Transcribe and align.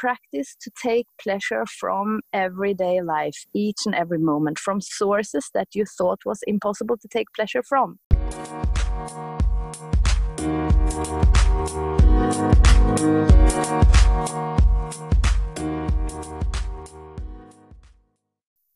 practice 0.00 0.56
to 0.62 0.70
take 0.82 1.06
pleasure 1.20 1.64
from 1.66 2.20
everyday 2.32 3.02
life, 3.02 3.44
each 3.54 3.76
and 3.84 3.94
every 3.94 4.18
moment, 4.18 4.58
from 4.58 4.80
sources 4.80 5.50
that 5.52 5.68
you 5.74 5.84
thought 5.84 6.20
was 6.24 6.40
impossible 6.46 6.96
to 6.96 7.08
take 7.08 7.26
pleasure 7.36 7.62
from. 7.62 7.98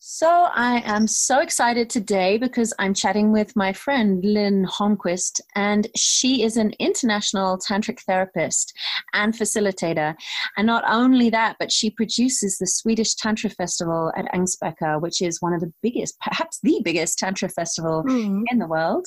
So 0.06 0.28
I 0.28 0.82
am 0.84 1.06
so 1.06 1.40
excited 1.40 1.88
today 1.88 2.36
because 2.36 2.74
I'm 2.78 2.92
chatting 2.92 3.32
with 3.32 3.56
my 3.56 3.72
friend 3.72 4.22
Lynn 4.22 4.66
Holmquist, 4.66 5.40
and 5.54 5.88
she 5.96 6.42
is 6.42 6.58
an 6.58 6.74
international 6.78 7.56
tantric 7.56 8.00
therapist 8.00 8.76
and 9.14 9.32
facilitator. 9.32 10.14
And 10.58 10.66
not 10.66 10.84
only 10.86 11.30
that, 11.30 11.56
but 11.58 11.72
she 11.72 11.88
produces 11.88 12.58
the 12.58 12.66
Swedish 12.66 13.14
Tantra 13.14 13.48
Festival 13.48 14.12
at 14.14 14.26
Ängsbacka, 14.34 15.00
which 15.00 15.22
is 15.22 15.40
one 15.40 15.54
of 15.54 15.62
the 15.62 15.72
biggest, 15.80 16.20
perhaps 16.20 16.60
the 16.62 16.82
biggest 16.84 17.18
tantra 17.18 17.48
festival 17.48 18.04
mm. 18.06 18.42
in 18.48 18.58
the 18.58 18.68
world. 18.68 19.06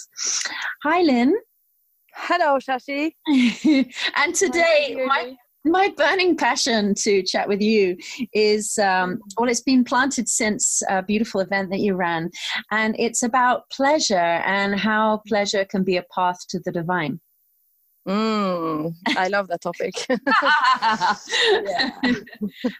Hi, 0.81 1.03
Lynn. 1.03 1.35
Hello, 2.11 2.57
Shashi. 2.57 3.11
and 4.15 4.33
today, 4.33 4.97
my 5.05 5.35
my 5.71 5.93
burning 5.97 6.35
passion 6.35 6.93
to 6.95 7.23
chat 7.23 7.47
with 7.47 7.61
you 7.61 7.97
is 8.33 8.77
um, 8.77 9.19
well 9.37 9.49
it's 9.49 9.61
been 9.61 9.83
planted 9.83 10.27
since 10.27 10.81
a 10.89 11.01
beautiful 11.01 11.41
event 11.41 11.69
that 11.71 11.79
you 11.79 11.95
ran 11.95 12.29
and 12.71 12.95
it's 12.99 13.23
about 13.23 13.69
pleasure 13.69 14.15
and 14.15 14.79
how 14.79 15.21
pleasure 15.27 15.65
can 15.65 15.83
be 15.83 15.97
a 15.97 16.03
path 16.13 16.37
to 16.49 16.59
the 16.65 16.71
divine 16.71 17.19
Mm, 18.07 18.93
I 19.17 19.27
love 19.27 19.49
that 19.49 19.59
topic. 19.59 19.93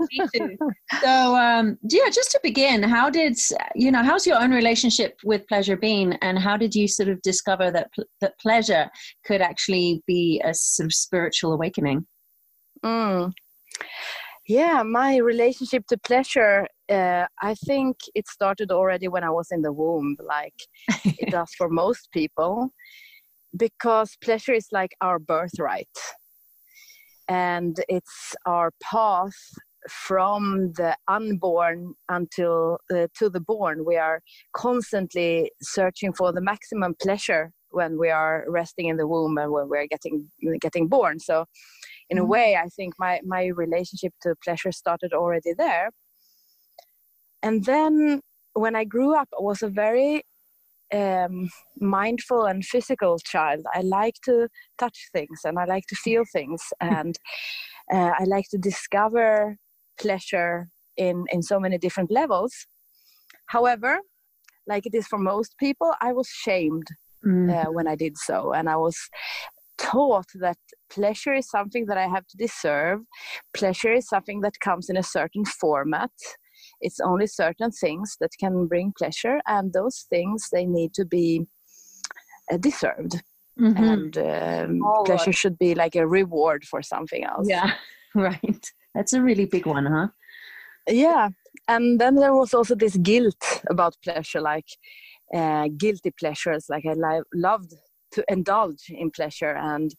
Me 0.10 0.22
too. 0.34 0.58
So, 1.02 1.36
um, 1.36 1.78
yeah, 1.90 2.10
just 2.10 2.32
to 2.32 2.40
begin, 2.42 2.82
how 2.82 3.10
did 3.10 3.38
you 3.76 3.92
know? 3.92 4.04
How's 4.04 4.26
your 4.26 4.42
own 4.42 4.52
relationship 4.52 5.20
with 5.26 5.46
pleasure 5.50 5.76
been, 5.76 6.14
and 6.22 6.40
how 6.40 6.56
did 6.56 6.74
you 6.74 6.88
sort 6.88 7.10
of 7.10 7.22
discover 7.24 7.72
that 7.72 7.90
that 8.22 8.40
pleasure 8.40 8.90
could 9.26 9.42
actually 9.42 10.02
be 10.08 10.42
a 10.46 10.54
sort 10.54 10.86
of 10.86 10.94
spiritual 10.94 11.52
awakening? 11.52 12.08
Mm. 12.84 13.34
Yeah, 14.48 14.84
my 14.84 15.18
relationship 15.18 15.86
to 15.88 15.98
pleasure, 15.98 16.68
uh, 16.90 17.26
I 17.42 17.54
think 17.66 17.98
it 18.16 18.28
started 18.30 18.72
already 18.72 19.10
when 19.10 19.24
I 19.24 19.30
was 19.30 19.48
in 19.52 19.62
the 19.62 19.74
womb, 19.74 20.16
like 20.26 20.56
it 21.04 21.30
does 21.32 21.54
for 21.58 21.70
most 21.70 22.10
people, 22.12 22.70
because 23.56 24.16
pleasure 24.24 24.54
is 24.54 24.68
like 24.72 24.96
our 25.02 25.20
birthright. 25.20 25.90
And 27.28 27.78
it's 27.90 28.36
our 28.46 28.72
path 28.82 29.36
from 29.90 30.72
the 30.74 30.96
unborn 31.10 31.96
until 32.08 32.80
uh, 32.90 33.08
to 33.18 33.30
the 33.30 33.42
born. 33.42 33.86
We 33.86 33.98
are 33.98 34.22
constantly 34.54 35.52
searching 35.62 36.14
for 36.14 36.32
the 36.32 36.42
maximum 36.42 36.96
pleasure 37.02 37.52
when 37.72 38.00
we 38.00 38.10
are 38.10 38.46
resting 38.48 38.88
in 38.88 38.98
the 38.98 39.08
womb 39.08 39.38
and 39.38 39.52
when 39.52 39.68
we're 39.68 39.88
getting 39.88 40.30
getting 40.62 40.88
born. 40.88 41.20
So 41.20 41.46
in 42.10 42.18
a 42.18 42.22
mm-hmm. 42.22 42.32
way 42.32 42.56
i 42.56 42.68
think 42.76 42.94
my 43.00 43.20
my 43.26 43.48
relationship 43.48 44.14
to 44.22 44.36
pleasure 44.44 44.72
started 44.72 45.14
already 45.14 45.54
there 45.58 45.90
and 47.44 47.66
then 47.66 48.22
when 48.54 48.76
i 48.76 48.84
grew 48.84 49.16
up 49.16 49.28
i 49.38 49.42
was 49.42 49.62
a 49.62 49.70
very 49.70 50.24
um, 50.94 51.50
mindful 51.82 52.46
and 52.46 52.64
physical 52.64 53.18
child 53.20 53.66
i 53.74 53.82
like 53.82 54.16
to 54.24 54.48
touch 54.78 55.10
things 55.12 55.42
and 55.44 55.60
i 55.60 55.66
like 55.66 55.86
to 55.88 55.96
feel 55.96 56.24
things 56.32 56.62
and 56.80 57.18
uh, 57.94 58.12
i 58.20 58.24
like 58.24 58.46
to 58.50 58.58
discover 58.58 59.58
pleasure 60.00 60.70
in 60.96 61.26
in 61.32 61.42
so 61.42 61.60
many 61.60 61.78
different 61.78 62.10
levels 62.10 62.54
however 63.48 64.00
like 64.66 64.86
it 64.86 64.96
is 64.96 65.08
for 65.08 65.20
most 65.20 65.56
people 65.60 65.94
i 66.02 66.14
was 66.14 66.28
shamed 66.28 66.88
mm. 67.26 67.50
uh, 67.54 67.70
when 67.72 67.88
i 67.88 67.96
did 67.96 68.18
so 68.18 68.54
and 68.54 68.70
i 68.70 68.76
was 68.76 68.98
taught 69.78 70.28
that 70.36 70.58
pleasure 70.90 71.34
is 71.34 71.50
something 71.50 71.86
that 71.86 71.98
I 71.98 72.08
have 72.08 72.28
to 72.28 72.38
deserve. 72.38 73.02
Pleasure 73.54 73.94
is 73.94 74.08
something 74.08 74.42
that 74.42 74.60
comes 74.60 74.90
in 74.90 74.98
a 74.98 75.04
certain 75.04 75.46
format. 75.46 76.12
It's 76.82 77.00
only 77.00 77.28
certain 77.28 77.72
things 77.72 78.18
that 78.20 78.32
can 78.40 78.68
bring 78.68 78.94
pleasure, 78.98 79.40
and 79.48 79.74
those 79.74 80.06
things 80.10 80.50
they 80.52 80.66
need 80.66 80.94
to 80.96 81.06
be 81.06 81.46
uh, 82.52 82.58
deserved. 82.58 83.22
Mm-hmm. 83.60 83.84
And 83.84 84.18
um, 84.18 84.82
oh, 84.84 85.04
pleasure 85.04 85.34
should 85.34 85.58
be 85.58 85.74
like 85.74 85.96
a 85.96 86.08
reward 86.08 86.64
for 86.66 86.82
something 86.82 87.24
else. 87.24 87.48
Yeah, 87.50 87.74
right. 88.16 88.72
That's 88.94 89.14
a 89.14 89.22
really 89.22 89.46
big 89.46 89.66
one, 89.66 89.86
huh? 89.86 90.08
Yeah, 90.88 91.30
and 91.68 92.00
then 92.00 92.16
there 92.16 92.34
was 92.34 92.54
also 92.54 92.76
this 92.76 92.98
guilt 92.98 93.62
about 93.70 93.98
pleasure, 94.04 94.42
like 94.42 94.68
uh, 95.34 95.68
guilty 95.78 96.12
pleasures. 96.12 96.68
Like 96.70 96.86
I 96.86 96.94
li- 96.94 97.24
loved 97.34 97.74
to 98.12 98.24
indulge 98.30 98.86
in 98.90 99.12
pleasure 99.12 99.56
and 99.56 99.96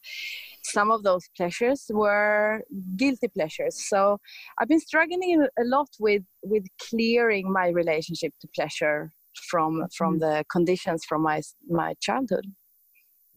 some 0.63 0.91
of 0.91 1.03
those 1.03 1.27
pleasures 1.35 1.85
were 1.89 2.61
guilty 2.97 3.27
pleasures 3.27 3.87
so 3.87 4.17
i've 4.59 4.67
been 4.67 4.79
struggling 4.79 5.47
a 5.59 5.63
lot 5.63 5.89
with 5.99 6.23
with 6.43 6.65
clearing 6.89 7.51
my 7.51 7.69
relationship 7.69 8.33
to 8.41 8.47
pleasure 8.55 9.11
from 9.49 9.85
from 9.95 10.17
mm. 10.17 10.19
the 10.19 10.43
conditions 10.51 11.03
from 11.07 11.21
my 11.21 11.41
my 11.69 11.93
childhood 12.01 12.45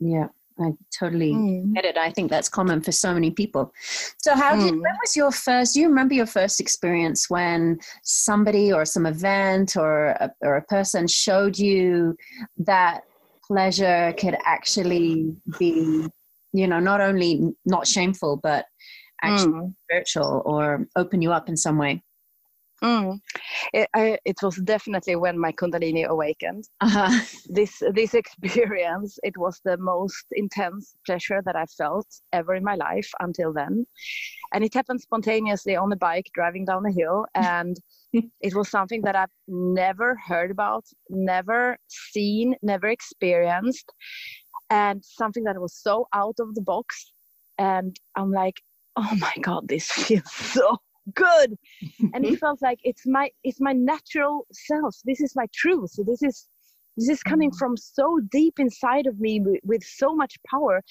yeah 0.00 0.28
I 0.60 0.72
totally 0.99 1.33
mm. 1.33 1.75
get 1.75 1.84
it. 1.84 1.97
I 1.97 2.10
think 2.10 2.31
that's 2.31 2.49
common 2.49 2.83
for 2.83 2.93
so 2.93 3.15
many 3.15 3.31
people. 3.31 3.72
So, 4.22 4.34
how 4.34 4.54
did, 4.56 4.75
mm. 4.75 4.81
when 4.83 4.97
was 5.03 5.16
your 5.16 5.33
first, 5.33 5.75
do 5.75 5.81
you 5.81 5.89
remember 5.89 6.15
your 6.15 6.27
first 6.27 6.60
experience 6.60 7.31
when 7.31 7.78
somebody 8.03 8.72
or 8.72 8.84
some 8.84 9.06
event 9.06 9.77
or 9.77 10.09
a, 10.09 10.31
or 10.43 10.56
a 10.56 10.62
person 10.62 11.06
showed 11.06 11.59
you 11.59 12.16
that 12.59 13.04
pleasure 13.52 14.14
could 14.18 14.36
actually 14.44 15.34
be, 15.58 16.08
you 16.52 16.66
know, 16.66 16.80
not 16.80 17.00
only 17.00 17.54
not 17.64 17.86
shameful, 17.86 18.40
but 18.42 18.64
actually 19.22 19.52
mm. 19.52 19.74
spiritual 19.84 20.42
or 20.46 20.86
open 20.96 21.20
you 21.20 21.32
up 21.32 21.48
in 21.48 21.56
some 21.56 21.76
way? 21.76 22.02
Mm. 22.82 23.20
It, 23.72 23.88
I, 23.94 24.19
it, 24.25 24.43
was 24.43 24.56
definitely 24.56 25.15
when 25.15 25.38
my 25.38 25.53
kundalini 25.53 26.04
awakened. 26.04 26.65
Uh-huh. 26.81 27.20
This 27.48 27.82
this 27.94 28.15
experience, 28.15 29.19
it 29.22 29.37
was 29.37 29.60
the 29.65 29.76
most 29.76 30.26
intense 30.32 30.97
pleasure 31.06 31.41
that 31.44 31.54
I 31.54 31.66
felt 31.66 32.06
ever 32.32 32.54
in 32.54 32.65
my 32.65 32.75
life 32.75 33.10
until 33.21 33.53
then, 33.53 33.87
and 34.53 34.65
it 34.65 34.75
happened 34.75 35.00
spontaneously 35.00 35.76
on 35.76 35.92
a 35.92 35.97
bike 35.97 36.26
driving 36.34 36.65
down 36.65 36.87
a 36.87 36.92
hill, 36.92 37.26
and 37.34 37.76
it 38.12 38.54
was 38.54 38.69
something 38.69 39.03
that 39.03 39.16
I've 39.16 39.37
never 39.47 40.16
heard 40.26 40.50
about, 40.50 40.84
never 41.09 41.78
seen, 41.88 42.56
never 42.62 42.88
experienced, 42.88 43.92
and 44.71 45.04
something 45.04 45.44
that 45.44 45.60
was 45.60 45.75
so 45.75 46.09
out 46.12 46.37
of 46.41 46.54
the 46.54 46.62
box. 46.62 47.12
And 47.59 47.94
I'm 48.16 48.32
like, 48.32 48.60
oh 48.97 49.15
my 49.19 49.34
god, 49.41 49.69
this 49.69 49.87
feels 49.91 50.32
so 50.32 50.78
good. 51.14 51.56
And 52.14 52.24
it 52.24 52.38
felt 52.38 52.60
like 52.62 52.78
it's 52.84 53.06
my 53.06 53.30
it's 53.44 53.60
my 53.60 53.72
natural 53.72 54.46
self. 54.52 54.96
This 55.04 55.20
is 55.20 55.34
my 55.34 55.46
truth. 55.54 55.90
So 55.92 56.02
this 56.02 56.22
is 56.22 56.48
this 56.96 57.08
is 57.08 57.22
coming 57.22 57.50
mm. 57.50 57.58
from 57.58 57.76
so 57.76 58.20
deep 58.30 58.58
inside 58.58 59.06
of 59.06 59.18
me 59.18 59.41
with, 59.41 59.60
with 59.64 59.82
so 59.82 60.14
much 60.14 60.34
power. 60.50 60.82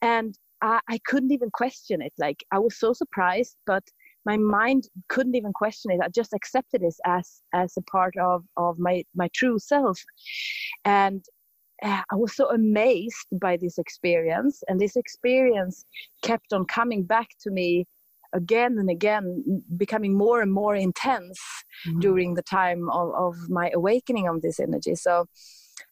And 0.00 0.38
I, 0.62 0.80
I 0.88 0.98
couldn't 1.06 1.32
even 1.32 1.50
question 1.50 2.00
it. 2.02 2.12
Like 2.18 2.44
i 2.52 2.58
was 2.58 2.78
so 2.78 2.92
surprised 2.92 3.56
but 3.66 3.84
my 4.26 4.36
mind 4.36 4.84
couldn't 5.08 5.34
even 5.34 5.52
question 5.52 5.90
it. 5.90 6.00
I 6.02 6.08
just 6.08 6.34
accepted 6.34 6.82
it 6.82 6.94
as 7.06 7.42
as 7.54 7.74
a 7.76 7.82
part 7.82 8.14
of 8.18 8.44
of 8.56 8.78
my 8.78 9.04
my 9.14 9.28
true 9.34 9.58
self. 9.58 9.98
And 10.84 11.24
uh, 11.82 12.02
i 12.12 12.14
was 12.14 12.36
so 12.36 12.50
amazed 12.50 13.28
by 13.40 13.56
this 13.56 13.78
experience. 13.78 14.62
And 14.68 14.78
this 14.78 14.96
experience 14.96 15.84
kept 16.22 16.52
on 16.52 16.64
coming 16.66 17.02
back 17.02 17.28
to 17.42 17.50
me 17.50 17.86
again 18.32 18.78
and 18.78 18.90
again 18.90 19.62
becoming 19.76 20.16
more 20.16 20.40
and 20.40 20.52
more 20.52 20.74
intense 20.74 21.38
mm-hmm. 21.86 22.00
during 22.00 22.34
the 22.34 22.42
time 22.42 22.88
of, 22.90 23.12
of 23.14 23.36
my 23.48 23.70
awakening 23.74 24.28
of 24.28 24.42
this 24.42 24.60
energy 24.60 24.94
so 24.94 25.26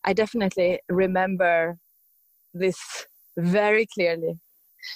i 0.05 0.13
definitely 0.13 0.81
remember 0.89 1.77
this 2.55 2.79
very 3.37 3.87
clearly 3.87 4.39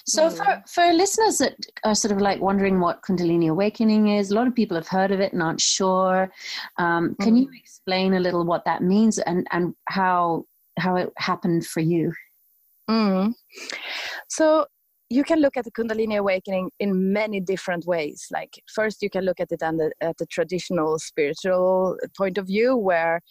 so 0.05 0.29
mm. 0.29 0.37
for, 0.37 0.63
for 0.67 0.93
listeners 0.93 1.37
that 1.37 1.55
are 1.83 1.95
sort 1.95 2.11
of 2.11 2.21
like 2.21 2.39
wondering 2.41 2.79
what 2.79 3.01
kundalini 3.01 3.49
awakening 3.49 4.07
is 4.07 4.31
a 4.31 4.35
lot 4.35 4.47
of 4.47 4.55
people 4.55 4.75
have 4.75 4.87
heard 4.87 5.11
of 5.11 5.19
it 5.19 5.33
and 5.33 5.41
aren't 5.41 5.61
sure 5.61 6.31
um, 6.77 7.15
can 7.21 7.35
mm. 7.35 7.41
you 7.41 7.49
explain 7.55 8.13
a 8.13 8.19
little 8.19 8.45
what 8.45 8.65
that 8.65 8.81
means 8.81 9.19
and, 9.19 9.47
and 9.51 9.73
how 9.85 10.45
how 10.77 10.95
it 10.95 11.11
happened 11.17 11.65
for 11.65 11.81
you 11.81 12.11
mm. 12.89 13.31
so 14.29 14.65
you 15.13 15.23
can 15.23 15.39
look 15.39 15.55
at 15.55 15.63
the 15.63 15.71
kundalini 15.71 16.17
awakening 16.17 16.71
in 16.79 17.13
many 17.13 17.39
different 17.39 17.85
ways 17.85 18.25
like 18.31 18.53
first 18.73 19.03
you 19.03 19.09
can 19.09 19.23
look 19.23 19.39
at 19.39 19.51
it 19.51 19.59
the, 19.59 19.91
at 20.01 20.17
the 20.17 20.25
traditional 20.25 20.97
spiritual 20.97 21.95
point 22.17 22.37
of 22.39 22.47
view 22.47 22.75
where 22.75 23.21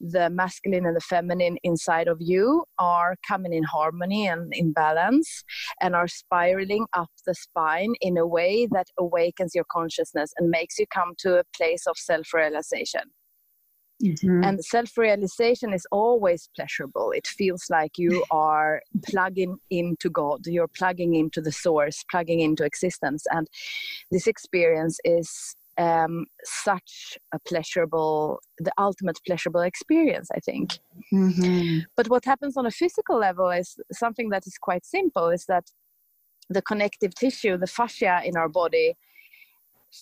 the 0.00 0.28
masculine 0.30 0.84
and 0.86 0.96
the 0.96 1.00
feminine 1.00 1.56
inside 1.62 2.08
of 2.08 2.18
you 2.20 2.64
are 2.78 3.14
coming 3.26 3.52
in 3.52 3.62
harmony 3.62 4.26
and 4.26 4.52
in 4.52 4.72
balance 4.72 5.44
and 5.80 5.94
are 5.94 6.08
spiraling 6.08 6.86
up 6.92 7.10
the 7.26 7.34
spine 7.34 7.94
in 8.00 8.16
a 8.16 8.26
way 8.26 8.66
that 8.72 8.86
awakens 8.98 9.54
your 9.54 9.66
consciousness 9.70 10.32
and 10.38 10.50
makes 10.50 10.78
you 10.78 10.86
come 10.88 11.14
to 11.18 11.38
a 11.38 11.44
place 11.56 11.86
of 11.86 11.96
self 11.96 12.32
realization. 12.34 13.02
Mm-hmm. 14.02 14.44
And 14.44 14.64
self 14.64 14.96
realization 14.96 15.72
is 15.72 15.86
always 15.90 16.48
pleasurable. 16.54 17.12
It 17.12 17.26
feels 17.26 17.64
like 17.68 17.98
you 17.98 18.24
are 18.30 18.82
plugging 19.06 19.58
into 19.70 20.08
God, 20.10 20.46
you're 20.46 20.68
plugging 20.68 21.14
into 21.14 21.40
the 21.40 21.52
source, 21.52 22.04
plugging 22.10 22.40
into 22.40 22.64
existence. 22.64 23.24
And 23.30 23.48
this 24.10 24.26
experience 24.26 24.98
is 25.04 25.56
um, 25.78 26.26
such 26.44 27.18
a 27.32 27.38
pleasurable, 27.40 28.40
the 28.58 28.72
ultimate 28.78 29.18
pleasurable 29.26 29.60
experience, 29.60 30.28
I 30.34 30.40
think. 30.40 30.78
Mm-hmm. 31.12 31.80
But 31.96 32.08
what 32.08 32.24
happens 32.24 32.56
on 32.56 32.66
a 32.66 32.70
physical 32.70 33.18
level 33.18 33.50
is 33.50 33.76
something 33.92 34.28
that 34.30 34.46
is 34.46 34.58
quite 34.60 34.84
simple 34.84 35.28
is 35.28 35.44
that 35.46 35.64
the 36.50 36.62
connective 36.62 37.14
tissue, 37.14 37.56
the 37.56 37.66
fascia 37.66 38.22
in 38.24 38.36
our 38.36 38.48
body, 38.48 38.96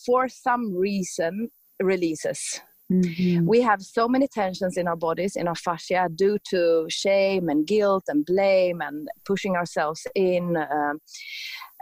for 0.04 0.28
some 0.28 0.74
reason 0.74 1.50
releases 1.80 2.60
Mm-hmm. 2.92 3.46
We 3.46 3.60
have 3.62 3.82
so 3.82 4.06
many 4.08 4.28
tensions 4.28 4.76
in 4.76 4.86
our 4.86 4.96
bodies, 4.96 5.34
in 5.34 5.48
our 5.48 5.56
fascia, 5.56 6.08
due 6.14 6.38
to 6.50 6.86
shame 6.88 7.48
and 7.48 7.66
guilt 7.66 8.04
and 8.06 8.24
blame 8.24 8.80
and 8.80 9.08
pushing 9.24 9.56
ourselves 9.56 10.06
in, 10.14 10.56
um, 10.56 11.00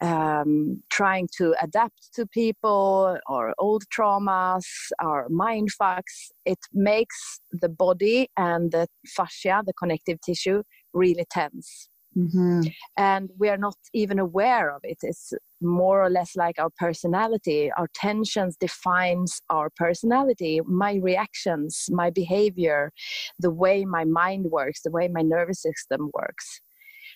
um, 0.01 0.83
trying 0.91 1.29
to 1.37 1.55
adapt 1.61 2.15
to 2.15 2.27
people 2.27 3.19
or 3.29 3.55
old 3.59 3.85
traumas 3.95 4.65
or 5.03 5.29
mind 5.29 5.69
fucks. 5.81 6.31
It 6.47 6.61
makes 6.73 7.41
the 7.53 7.69
body 7.69 8.31
and 8.39 8.73
the 8.73 8.89
fascia, 9.07 9.63
the 9.67 9.75
connective 9.75 10.21
tissue, 10.23 10.63
really 10.95 11.27
tense. 11.31 11.91
Mm-hmm. 12.17 12.63
And 12.97 13.31
we 13.39 13.49
are 13.49 13.57
not 13.57 13.77
even 13.93 14.19
aware 14.19 14.75
of 14.75 14.81
it. 14.85 14.99
It's 15.03 15.33
more 15.61 16.03
or 16.03 16.11
less 16.11 16.37
like 16.37 16.59
our 16.59 16.71
personality. 16.79 17.71
Our 17.77 17.89
tensions 17.95 18.57
defines 18.57 19.41
our 19.51 19.71
personality, 19.77 20.61
my 20.67 20.95
reactions, 20.95 21.87
my 21.91 22.11
behavior, 22.11 22.93
the 23.39 23.51
way 23.51 23.85
my 23.85 24.05
mind 24.05 24.47
works, 24.51 24.83
the 24.83 24.91
way 24.91 25.09
my 25.09 25.23
nervous 25.23 25.63
system 25.63 26.11
works. 26.15 26.61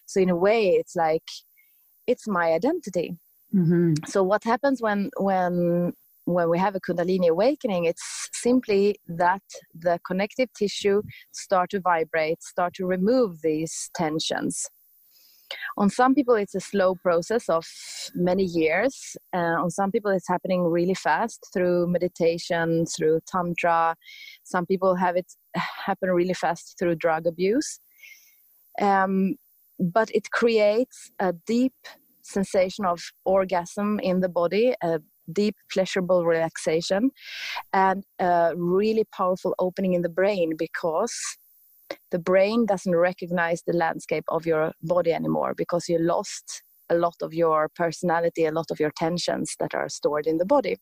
So 0.06 0.20
in 0.20 0.30
a 0.30 0.36
way, 0.36 0.70
it's 0.70 0.96
like 0.96 1.24
it's 2.06 2.26
my 2.26 2.52
identity. 2.52 3.16
Mm-hmm. 3.54 3.94
So 4.06 4.22
what 4.22 4.42
happens 4.44 4.82
when 4.82 5.10
when 5.18 5.92
when 6.24 6.50
we 6.50 6.58
have 6.58 6.74
a 6.74 6.80
kundalini 6.80 7.28
awakening 7.28 7.86
it's 7.86 8.28
simply 8.34 8.96
that 9.06 9.40
the 9.74 9.98
connective 10.06 10.52
tissue 10.52 11.00
start 11.32 11.70
to 11.70 11.80
vibrate 11.80 12.42
start 12.42 12.74
to 12.74 12.84
remove 12.84 13.40
these 13.40 13.90
tensions 13.94 14.68
on 15.76 15.90
some 15.90 16.14
people 16.14 16.34
it's 16.34 16.54
a 16.54 16.60
slow 16.60 16.94
process 16.94 17.48
of 17.48 17.66
many 18.14 18.44
years. 18.44 19.16
Uh, 19.32 19.56
on 19.62 19.70
some 19.70 19.90
people 19.90 20.10
it's 20.10 20.28
happening 20.28 20.64
really 20.64 20.94
fast 20.94 21.46
through 21.52 21.86
meditation 21.86 22.84
through 22.86 23.20
tantra. 23.26 23.96
Some 24.44 24.66
people 24.66 24.94
have 24.94 25.16
it 25.16 25.32
happen 25.54 26.10
really 26.10 26.34
fast 26.34 26.76
through 26.78 26.96
drug 26.96 27.26
abuse. 27.26 27.80
Um, 28.80 29.36
but 29.78 30.10
it 30.14 30.30
creates 30.30 31.10
a 31.18 31.32
deep 31.46 31.74
sensation 32.22 32.84
of 32.84 33.00
orgasm 33.24 34.00
in 34.00 34.20
the 34.20 34.28
body 34.28 34.74
a 34.82 35.00
deep 35.32 35.56
pleasurable 35.72 36.24
relaxation 36.24 37.10
and 37.72 38.04
a 38.18 38.52
really 38.56 39.04
powerful 39.12 39.54
opening 39.58 39.94
in 39.94 40.02
the 40.02 40.08
brain 40.08 40.52
because 40.56 41.14
the 42.10 42.18
brain 42.18 42.66
doesn't 42.66 42.94
recognize 42.94 43.62
the 43.66 43.76
landscape 43.76 44.24
of 44.28 44.46
your 44.46 44.72
body 44.82 45.12
anymore 45.12 45.54
because 45.56 45.88
you 45.88 45.98
lost 45.98 46.62
a 46.90 46.94
lot 46.94 47.16
of 47.22 47.34
your 47.34 47.68
personality, 47.74 48.46
a 48.46 48.52
lot 48.52 48.70
of 48.70 48.80
your 48.80 48.92
tensions 48.96 49.54
that 49.60 49.74
are 49.74 49.88
stored 49.88 50.26
in 50.26 50.38
the 50.38 50.46
body. 50.46 50.76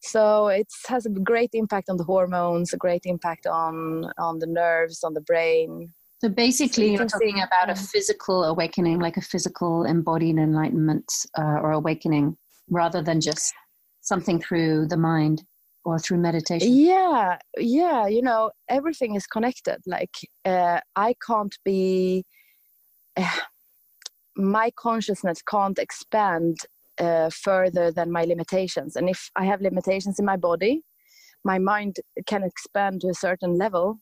So 0.00 0.48
it 0.48 0.66
has 0.88 1.06
a 1.06 1.10
great 1.10 1.50
impact 1.52 1.88
on 1.88 1.96
the 1.96 2.04
hormones, 2.04 2.72
a 2.72 2.76
great 2.76 3.02
impact 3.04 3.46
on 3.46 4.10
on 4.18 4.40
the 4.40 4.48
nerves, 4.48 5.04
on 5.04 5.14
the 5.14 5.20
brain. 5.20 5.92
So 6.20 6.28
basically, 6.28 6.92
you're 6.92 7.06
talking 7.06 7.40
about 7.40 7.70
a 7.70 7.74
physical 7.74 8.44
awakening, 8.44 9.00
like 9.00 9.16
a 9.16 9.20
physical 9.20 9.84
embodied 9.84 10.38
enlightenment 10.38 11.12
uh, 11.38 11.58
or 11.62 11.72
awakening, 11.72 12.36
rather 12.68 13.02
than 13.02 13.20
just 13.20 13.52
something 14.00 14.40
through 14.40 14.88
the 14.88 14.96
mind 14.96 15.44
or 15.84 15.98
through 15.98 16.18
meditation? 16.18 16.72
Yeah 16.72 17.38
yeah 17.58 18.06
you 18.06 18.22
know 18.22 18.50
everything 18.68 19.14
is 19.14 19.26
connected 19.26 19.78
like 19.86 20.14
uh, 20.44 20.80
i 20.96 21.14
can't 21.26 21.56
be 21.64 22.24
uh, 23.16 23.38
my 24.36 24.70
consciousness 24.76 25.42
can't 25.42 25.78
expand 25.78 26.56
uh, 26.98 27.30
further 27.30 27.90
than 27.90 28.10
my 28.10 28.24
limitations 28.24 28.96
and 28.96 29.08
if 29.08 29.30
i 29.36 29.44
have 29.44 29.60
limitations 29.60 30.18
in 30.18 30.24
my 30.24 30.36
body 30.36 30.82
my 31.44 31.58
mind 31.58 31.96
can 32.26 32.42
expand 32.44 33.00
to 33.00 33.08
a 33.08 33.14
certain 33.14 33.58
level. 33.58 33.98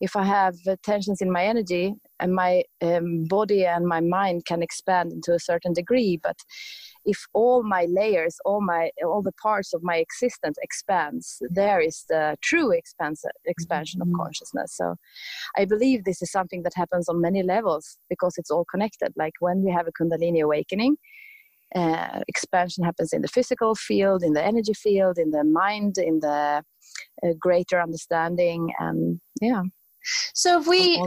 If 0.00 0.16
i 0.16 0.24
have 0.24 0.54
tensions 0.82 1.20
in 1.20 1.30
my 1.30 1.44
energy 1.44 1.94
and 2.18 2.34
my 2.34 2.64
um, 2.82 3.24
body 3.24 3.64
and 3.64 3.86
my 3.86 4.00
mind 4.00 4.44
can 4.46 4.62
expand 4.62 5.12
into 5.12 5.34
a 5.34 5.38
certain 5.38 5.72
degree 5.72 6.18
but 6.20 6.36
if 7.12 7.20
all 7.32 7.62
my 7.62 7.84
layers 8.00 8.36
all 8.44 8.60
my 8.60 8.90
all 9.04 9.22
the 9.22 9.38
parts 9.42 9.72
of 9.74 9.82
my 9.82 9.96
existence 9.96 10.56
expands 10.62 11.42
there 11.60 11.80
is 11.80 12.04
the 12.08 12.36
true 12.42 12.70
expansion 12.70 13.30
expansion 13.46 14.00
mm-hmm. 14.00 14.14
of 14.14 14.20
consciousness. 14.20 14.70
So 14.76 14.96
i 15.56 15.64
believe 15.64 16.04
this 16.04 16.22
is 16.22 16.30
something 16.38 16.62
that 16.64 16.74
happens 16.82 17.08
on 17.08 17.20
many 17.28 17.42
levels 17.42 17.98
because 18.12 18.34
it's 18.36 18.50
all 18.50 18.66
connected. 18.74 19.10
Like 19.16 19.36
when 19.40 19.58
we 19.64 19.70
have 19.72 19.86
a 19.88 19.96
kundalini 19.98 20.42
awakening 20.42 20.96
uh, 21.74 22.20
expansion 22.28 22.84
happens 22.84 23.12
in 23.12 23.22
the 23.22 23.28
physical 23.28 23.74
field 23.74 24.22
in 24.22 24.32
the 24.32 24.44
energy 24.44 24.74
field 24.74 25.18
in 25.18 25.30
the 25.30 25.44
mind 25.44 25.98
in 25.98 26.20
the 26.20 26.62
uh, 27.22 27.32
greater 27.38 27.80
understanding 27.80 28.72
and 28.78 29.20
yeah. 29.40 29.62
So 30.34 30.60
if 30.60 30.66
we 30.66 31.02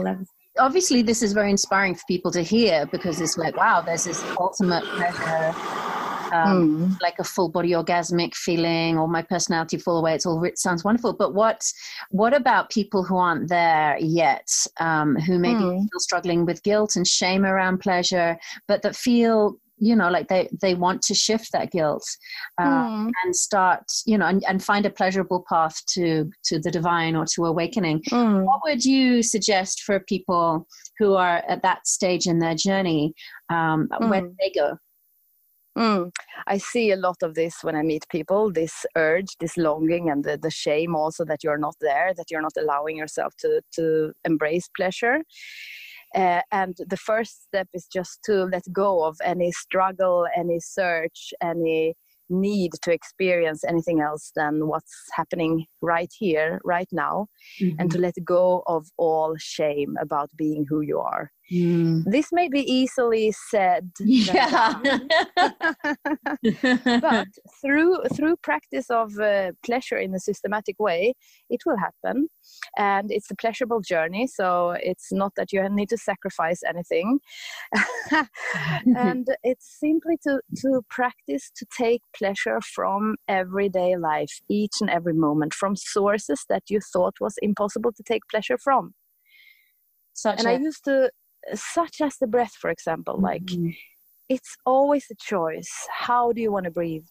obviously 0.58 1.02
this 1.02 1.22
is 1.22 1.32
very 1.32 1.50
inspiring 1.50 1.94
for 1.94 2.02
people 2.06 2.30
to 2.30 2.42
hear 2.42 2.86
because 2.86 3.20
it's 3.20 3.36
like 3.38 3.56
wow 3.56 3.80
there's 3.80 4.04
this 4.04 4.22
ultimate 4.38 4.84
pleasure 4.84 5.91
um, 6.32 6.88
mm. 6.90 7.00
like 7.00 7.18
a 7.18 7.24
full 7.24 7.48
body 7.48 7.70
orgasmic 7.70 8.34
feeling 8.34 8.98
or 8.98 9.06
my 9.06 9.22
personality 9.22 9.78
fall 9.78 9.98
away 9.98 10.14
it's 10.14 10.26
all 10.26 10.42
it 10.44 10.58
sounds 10.58 10.84
wonderful 10.84 11.12
but 11.12 11.34
what 11.34 11.70
what 12.10 12.34
about 12.34 12.70
people 12.70 13.04
who 13.04 13.16
aren't 13.16 13.48
there 13.48 13.96
yet 13.98 14.48
um, 14.80 15.16
who 15.16 15.38
maybe 15.38 15.60
mm. 15.60 15.86
still 15.86 16.00
struggling 16.00 16.44
with 16.44 16.62
guilt 16.62 16.96
and 16.96 17.06
shame 17.06 17.44
around 17.44 17.78
pleasure 17.78 18.36
but 18.66 18.82
that 18.82 18.96
feel 18.96 19.56
you 19.82 19.96
know 19.96 20.08
like 20.08 20.28
they 20.28 20.48
they 20.60 20.74
want 20.74 21.02
to 21.02 21.14
shift 21.14 21.50
that 21.52 21.72
guilt 21.72 22.04
uh, 22.58 22.86
mm. 22.86 23.10
and 23.24 23.34
start 23.34 23.82
you 24.06 24.16
know 24.16 24.26
and, 24.26 24.44
and 24.48 24.62
find 24.62 24.86
a 24.86 24.90
pleasurable 24.90 25.44
path 25.48 25.84
to 25.86 26.30
to 26.44 26.60
the 26.60 26.70
divine 26.70 27.16
or 27.16 27.26
to 27.26 27.44
awakening 27.44 28.00
mm. 28.10 28.44
what 28.44 28.60
would 28.64 28.84
you 28.84 29.22
suggest 29.22 29.82
for 29.82 29.98
people 30.00 30.66
who 30.98 31.14
are 31.14 31.42
at 31.48 31.62
that 31.62 31.86
stage 31.86 32.26
in 32.26 32.38
their 32.38 32.54
journey 32.54 33.12
um, 33.50 33.88
mm. 33.92 34.08
when 34.08 34.34
they 34.40 34.50
go 34.54 34.78
Mm. 35.76 36.10
I 36.46 36.58
see 36.58 36.90
a 36.90 36.96
lot 36.96 37.16
of 37.22 37.34
this 37.34 37.62
when 37.62 37.74
I 37.74 37.82
meet 37.82 38.06
people 38.10 38.52
this 38.52 38.84
urge, 38.96 39.36
this 39.40 39.56
longing, 39.56 40.10
and 40.10 40.22
the, 40.24 40.36
the 40.36 40.50
shame 40.50 40.94
also 40.94 41.24
that 41.24 41.42
you're 41.42 41.58
not 41.58 41.76
there, 41.80 42.12
that 42.14 42.30
you're 42.30 42.42
not 42.42 42.56
allowing 42.58 42.96
yourself 42.96 43.34
to, 43.38 43.62
to 43.76 44.12
embrace 44.24 44.68
pleasure. 44.76 45.22
Uh, 46.14 46.42
and 46.50 46.76
the 46.88 46.96
first 46.96 47.44
step 47.44 47.68
is 47.72 47.86
just 47.90 48.20
to 48.24 48.44
let 48.44 48.64
go 48.70 49.02
of 49.02 49.16
any 49.24 49.50
struggle, 49.50 50.26
any 50.36 50.60
search, 50.60 51.32
any 51.42 51.94
need 52.28 52.72
to 52.82 52.92
experience 52.92 53.64
anything 53.64 54.00
else 54.00 54.32
than 54.34 54.66
what's 54.66 54.94
happening 55.12 55.66
right 55.80 56.12
here, 56.18 56.60
right 56.64 56.88
now, 56.92 57.26
mm-hmm. 57.60 57.78
and 57.78 57.90
to 57.90 57.98
let 57.98 58.14
go 58.24 58.62
of 58.66 58.86
all 58.96 59.34
shame 59.38 59.96
about 60.00 60.30
being 60.36 60.66
who 60.68 60.80
you 60.80 60.98
are. 60.98 61.30
Mm. 61.52 62.04
This 62.06 62.32
may 62.32 62.48
be 62.48 62.60
easily 62.60 63.32
said, 63.32 63.90
yeah. 64.00 64.80
but 67.00 67.28
through 67.60 68.02
through 68.14 68.36
practice 68.36 68.88
of 68.90 69.18
uh, 69.18 69.52
pleasure 69.64 69.98
in 69.98 70.14
a 70.14 70.18
systematic 70.18 70.78
way, 70.78 71.14
it 71.50 71.60
will 71.66 71.76
happen, 71.76 72.28
and 72.78 73.10
it's 73.10 73.30
a 73.30 73.36
pleasurable 73.36 73.80
journey. 73.80 74.26
So 74.26 74.70
it's 74.70 75.12
not 75.12 75.32
that 75.36 75.52
you 75.52 75.68
need 75.68 75.90
to 75.90 75.98
sacrifice 75.98 76.62
anything, 76.66 77.20
and 78.96 79.28
it's 79.42 79.78
simply 79.78 80.16
to 80.22 80.40
to 80.62 80.82
practice 80.88 81.50
to 81.56 81.66
take 81.76 82.02
pleasure 82.16 82.60
from 82.62 83.16
everyday 83.28 83.96
life, 83.96 84.40
each 84.48 84.80
and 84.80 84.88
every 84.88 85.14
moment, 85.14 85.52
from 85.52 85.76
sources 85.76 86.46
that 86.48 86.70
you 86.70 86.80
thought 86.80 87.20
was 87.20 87.34
impossible 87.42 87.92
to 87.92 88.02
take 88.02 88.22
pleasure 88.30 88.56
from. 88.56 88.94
Such 90.14 90.38
and 90.38 90.48
a- 90.48 90.52
I 90.52 90.58
used 90.58 90.84
to 90.84 91.10
such 91.54 92.00
as 92.00 92.16
the 92.18 92.26
breath 92.26 92.52
for 92.52 92.70
example 92.70 93.18
like 93.20 93.44
mm-hmm. 93.44 93.70
it's 94.28 94.56
always 94.64 95.06
a 95.10 95.14
choice. 95.14 95.72
How 95.90 96.32
do 96.32 96.40
you 96.40 96.52
want 96.52 96.64
to 96.64 96.70
breathe? 96.70 97.06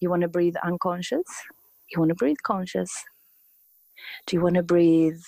You 0.00 0.10
want 0.10 0.22
to 0.22 0.28
breathe 0.28 0.54
unconscious? 0.62 1.26
You 1.90 2.00
want 2.00 2.10
to 2.10 2.14
breathe 2.14 2.36
conscious? 2.42 2.90
Do 4.26 4.36
you 4.36 4.42
want 4.42 4.56
to 4.56 4.62
breathe 4.62 5.20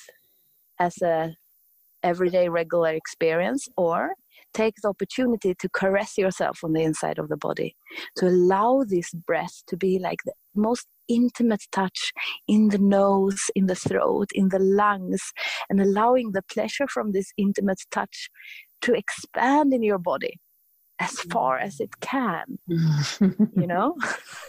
as 0.78 1.00
a 1.02 1.34
everyday 2.02 2.48
regular 2.48 2.90
experience 2.90 3.68
or 3.76 4.14
take 4.54 4.74
the 4.82 4.88
opportunity 4.88 5.54
to 5.54 5.68
caress 5.70 6.16
yourself 6.16 6.60
on 6.62 6.72
the 6.72 6.82
inside 6.82 7.18
of 7.18 7.28
the 7.28 7.36
body 7.36 7.76
to 8.16 8.26
allow 8.28 8.84
this 8.86 9.12
breath 9.12 9.62
to 9.66 9.76
be 9.76 9.98
like 9.98 10.18
the 10.24 10.32
most 10.54 10.86
intimate 11.08 11.64
touch 11.72 12.12
in 12.46 12.68
the 12.68 12.78
nose 12.78 13.50
in 13.54 13.66
the 13.66 13.74
throat 13.74 14.28
in 14.34 14.48
the 14.48 14.58
lungs 14.58 15.32
and 15.68 15.80
allowing 15.80 16.32
the 16.32 16.42
pleasure 16.42 16.86
from 16.86 17.12
this 17.12 17.32
intimate 17.36 17.80
touch 17.90 18.30
to 18.80 18.94
expand 18.94 19.72
in 19.72 19.82
your 19.82 19.98
body 19.98 20.38
as 21.00 21.12
far 21.32 21.58
as 21.58 21.80
it 21.80 22.00
can 22.00 22.58
you 22.68 23.66
know 23.66 23.94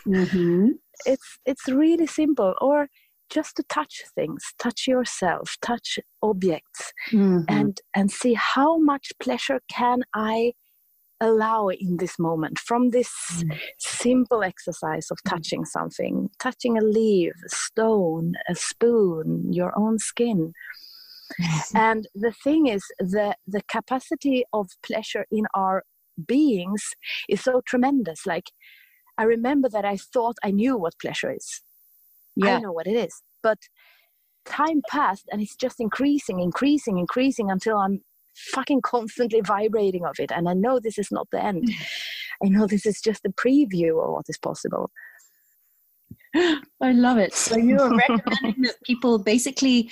mm-hmm. 0.08 0.70
it's 1.06 1.38
it's 1.46 1.68
really 1.68 2.08
simple 2.08 2.56
or 2.62 2.88
just 3.30 3.56
to 3.56 3.63
touch 3.70 4.01
things 4.16 4.44
touch 4.58 4.88
yourself 4.88 5.56
touch 5.62 6.00
objects 6.22 6.92
mm-hmm. 7.12 7.44
and 7.48 7.82
and 7.96 8.12
see 8.12 8.34
how 8.34 8.78
much 8.78 9.12
pleasure 9.22 9.60
can 9.72 10.01
i 10.16 10.51
allow 11.22 11.68
in 11.68 11.98
this 11.98 12.18
moment 12.18 12.60
from 12.60 12.92
this 12.92 13.12
mm. 13.38 13.60
simple 13.78 14.44
exercise 14.44 15.12
of 15.12 15.18
mm. 15.18 15.30
touching 15.30 15.66
something 15.66 16.30
touching 16.40 16.78
a 16.78 16.82
leaf 16.82 17.34
a 17.46 17.50
stone 17.50 18.34
a 18.50 18.56
spoon 18.56 19.52
your 19.52 19.78
own 19.78 20.00
skin 20.00 20.54
and 21.76 22.08
the 22.16 22.32
thing 22.44 22.68
is 22.68 22.84
the 23.00 23.36
the 23.46 23.62
capacity 23.70 24.44
of 24.54 24.70
pleasure 24.84 25.26
in 25.32 25.46
our 25.54 25.84
beings 26.28 26.84
is 27.28 27.42
so 27.42 27.62
tremendous 27.66 28.26
like 28.26 28.52
i 29.18 29.24
remember 29.24 29.70
that 29.70 29.86
i 29.86 29.96
thought 29.96 30.38
i 30.44 30.52
knew 30.52 30.78
what 30.78 30.94
pleasure 31.00 31.32
is 31.32 31.62
yeah. 32.46 32.58
I 32.58 32.60
know 32.60 32.72
what 32.72 32.88
it 32.88 32.96
is. 32.96 33.22
But 33.44 33.60
time 34.46 34.82
passed 34.90 35.26
and 35.32 35.42
it's 35.42 35.56
just 35.56 35.80
increasing, 35.80 36.40
increasing, 36.40 36.98
increasing 36.98 37.52
until 37.52 37.78
I'm 37.78 38.02
fucking 38.53 38.81
constantly 38.81 39.41
vibrating 39.41 40.05
of 40.05 40.19
it. 40.19 40.31
And 40.31 40.48
I 40.48 40.53
know 40.53 40.79
this 40.79 40.98
is 40.98 41.12
not 41.12 41.27
the 41.31 41.43
end. 41.43 41.69
I 42.43 42.48
know 42.48 42.67
this 42.67 42.86
is 42.86 43.01
just 43.01 43.25
a 43.25 43.29
preview 43.29 44.03
of 44.03 44.12
what 44.13 44.25
is 44.29 44.38
possible. 44.38 44.91
I 46.36 46.91
love 46.91 47.17
it. 47.17 47.34
So 47.34 47.58
you're 47.58 47.96
recommending 48.10 48.62
that 48.63 48.75
people 48.84 49.19
basically 49.19 49.91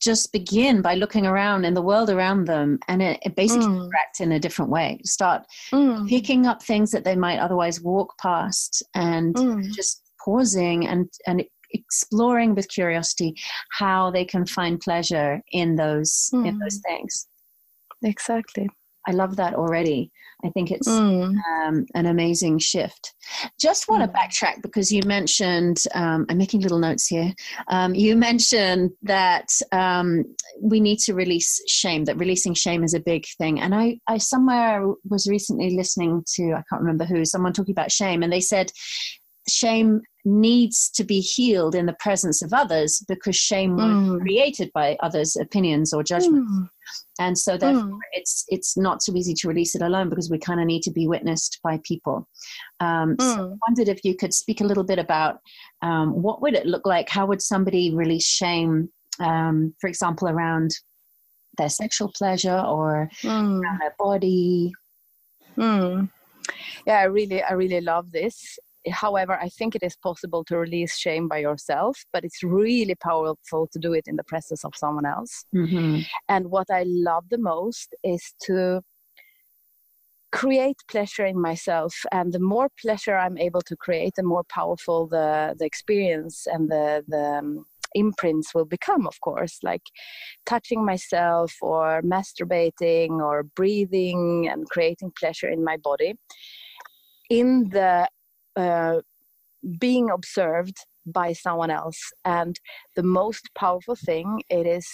just 0.00 0.32
begin 0.32 0.82
by 0.82 0.94
looking 0.94 1.26
around 1.26 1.64
in 1.64 1.74
the 1.74 1.82
world 1.82 2.10
around 2.10 2.46
them 2.46 2.78
and 2.88 3.02
it, 3.02 3.20
it 3.22 3.36
basically 3.36 3.66
mm. 3.66 3.84
interact 3.84 4.20
in 4.20 4.32
a 4.32 4.40
different 4.40 4.70
way. 4.70 5.00
Start 5.04 5.44
mm. 5.72 6.08
picking 6.08 6.46
up 6.46 6.62
things 6.62 6.90
that 6.90 7.04
they 7.04 7.16
might 7.16 7.38
otherwise 7.38 7.80
walk 7.80 8.18
past 8.18 8.82
and 8.94 9.34
mm. 9.34 9.72
just 9.72 10.02
pausing 10.24 10.86
and 10.86 11.08
and 11.26 11.44
exploring 11.74 12.54
with 12.54 12.68
curiosity 12.68 13.34
how 13.70 14.10
they 14.10 14.24
can 14.24 14.44
find 14.44 14.80
pleasure 14.80 15.40
in 15.52 15.76
those 15.76 16.30
mm. 16.34 16.46
in 16.46 16.58
those 16.58 16.76
hmm. 16.76 16.92
things 16.92 17.28
exactly. 18.02 18.68
I 19.06 19.12
love 19.12 19.36
that 19.36 19.54
already. 19.54 20.12
I 20.44 20.50
think 20.50 20.70
it's 20.70 20.88
mm. 20.88 21.34
um, 21.62 21.86
an 21.94 22.06
amazing 22.06 22.58
shift. 22.58 23.14
Just 23.60 23.88
want 23.88 24.02
to 24.02 24.08
mm. 24.08 24.14
backtrack 24.14 24.62
because 24.62 24.92
you 24.92 25.02
mentioned 25.04 25.82
um, 25.94 26.26
i'm 26.28 26.38
making 26.38 26.60
little 26.60 26.78
notes 26.78 27.06
here. 27.06 27.32
Um, 27.68 27.94
you 27.94 28.16
mentioned 28.16 28.90
that 29.02 29.48
um, 29.72 30.24
we 30.60 30.80
need 30.80 30.98
to 31.00 31.14
release 31.14 31.60
shame 31.68 32.04
that 32.04 32.18
releasing 32.18 32.54
shame 32.54 32.84
is 32.84 32.94
a 32.94 33.00
big 33.00 33.24
thing. 33.38 33.60
And 33.60 33.74
i 33.74 33.98
i 34.08 34.18
somewhere 34.18 34.84
was 35.08 35.26
recently 35.26 35.76
listening 35.76 36.24
to 36.34 36.52
i 36.52 36.62
can't 36.68 36.82
remember 36.82 37.04
who 37.04 37.24
someone 37.24 37.52
talking 37.52 37.72
about 37.72 37.92
shame 37.92 38.22
and 38.22 38.32
they 38.32 38.40
said 38.40 38.70
shame 39.48 40.02
needs 40.24 40.88
to 40.90 41.02
be 41.02 41.20
healed 41.20 41.74
in 41.74 41.86
the 41.86 41.96
presence 41.98 42.42
of 42.42 42.52
others 42.52 43.04
because 43.08 43.34
shame 43.34 43.76
mm. 43.76 44.12
was 44.12 44.20
created 44.20 44.70
by 44.72 44.96
others' 45.00 45.36
opinions 45.36 45.92
or 45.92 46.02
judgments. 46.02 46.50
Mm. 46.52 46.70
And 47.18 47.38
so 47.38 47.56
therefore 47.56 47.84
mm. 47.84 47.98
it's 48.12 48.44
it's 48.48 48.76
not 48.76 49.02
so 49.02 49.14
easy 49.14 49.34
to 49.34 49.48
release 49.48 49.74
it 49.74 49.82
alone 49.82 50.08
because 50.08 50.30
we 50.30 50.38
kind 50.38 50.60
of 50.60 50.66
need 50.66 50.82
to 50.82 50.90
be 50.90 51.08
witnessed 51.08 51.58
by 51.62 51.80
people. 51.82 52.28
Um, 52.80 53.16
so 53.18 53.26
mm. 53.26 53.52
I 53.52 53.56
wondered 53.66 53.88
if 53.88 54.04
you 54.04 54.14
could 54.14 54.32
speak 54.32 54.60
a 54.60 54.64
little 54.64 54.84
bit 54.84 54.98
about 54.98 55.40
um, 55.82 56.22
what 56.22 56.40
would 56.40 56.54
it 56.54 56.66
look 56.66 56.86
like? 56.86 57.08
How 57.08 57.26
would 57.26 57.42
somebody 57.42 57.94
release 57.94 58.26
shame, 58.26 58.90
um, 59.18 59.74
for 59.80 59.88
example, 59.88 60.28
around 60.28 60.70
their 61.58 61.68
sexual 61.68 62.10
pleasure 62.16 62.58
or 62.58 63.10
mm. 63.22 63.60
around 63.60 63.80
their 63.80 63.94
body? 63.98 64.72
Mm. 65.56 66.10
Yeah, 66.86 66.98
I 66.98 67.04
really, 67.04 67.42
I 67.42 67.52
really 67.52 67.80
love 67.80 68.10
this 68.10 68.58
however, 68.90 69.38
I 69.40 69.48
think 69.48 69.74
it 69.74 69.82
is 69.82 69.96
possible 69.96 70.44
to 70.44 70.58
release 70.58 70.96
shame 70.96 71.28
by 71.28 71.38
yourself, 71.38 72.04
but 72.12 72.24
it's 72.24 72.42
really 72.42 72.94
powerful 72.94 73.68
to 73.72 73.78
do 73.78 73.92
it 73.92 74.04
in 74.06 74.16
the 74.16 74.24
presence 74.24 74.64
of 74.64 74.72
someone 74.74 75.06
else. 75.06 75.44
Mm-hmm. 75.54 76.00
And 76.28 76.50
what 76.50 76.68
I 76.70 76.84
love 76.86 77.24
the 77.30 77.38
most 77.38 77.94
is 78.02 78.34
to 78.46 78.82
create 80.32 80.76
pleasure 80.88 81.26
in 81.26 81.40
myself 81.40 81.94
and 82.10 82.32
the 82.32 82.40
more 82.40 82.70
pleasure 82.80 83.18
i'm 83.18 83.36
able 83.36 83.60
to 83.60 83.76
create 83.76 84.14
the 84.16 84.22
more 84.22 84.42
powerful 84.44 85.06
the 85.06 85.54
the 85.58 85.66
experience 85.66 86.46
and 86.46 86.70
the 86.70 87.04
the 87.06 87.38
um, 87.38 87.66
imprints 87.94 88.54
will 88.54 88.64
become 88.64 89.06
of 89.06 89.20
course 89.20 89.58
like 89.62 89.82
touching 90.46 90.82
myself 90.86 91.52
or 91.60 92.00
masturbating 92.00 93.10
or 93.20 93.42
breathing 93.42 94.48
and 94.50 94.66
creating 94.70 95.12
pleasure 95.18 95.50
in 95.50 95.62
my 95.62 95.76
body 95.76 96.14
in 97.28 97.68
the 97.68 98.08
uh, 98.56 99.00
being 99.78 100.10
observed 100.10 100.76
by 101.06 101.32
someone 101.32 101.70
else. 101.70 101.98
And 102.24 102.58
the 102.96 103.02
most 103.02 103.50
powerful 103.56 103.96
thing 103.96 104.42
it 104.48 104.66
is 104.66 104.86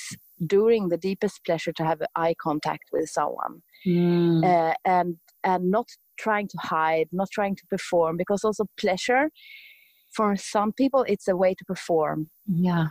during 0.46 0.88
the 0.88 0.96
deepest 0.96 1.44
pleasure 1.44 1.72
to 1.72 1.84
have 1.84 2.00
eye 2.14 2.34
contact 2.40 2.84
with 2.92 3.08
someone. 3.08 3.62
Mm. 3.86 4.44
uh, 4.44 4.74
and 4.84 5.18
and 5.44 5.70
not 5.70 5.86
trying 6.18 6.48
to 6.48 6.58
hide 6.58 7.06
not 7.12 7.28
trying 7.30 7.54
to 7.54 7.62
perform 7.70 8.16
because 8.16 8.42
also 8.42 8.64
pleasure 8.76 9.30
for 10.10 10.34
some 10.36 10.72
people 10.72 11.04
it's 11.06 11.28
a 11.28 11.36
way 11.36 11.54
to 11.54 11.64
perform. 11.64 12.28
Yeah. 12.46 12.88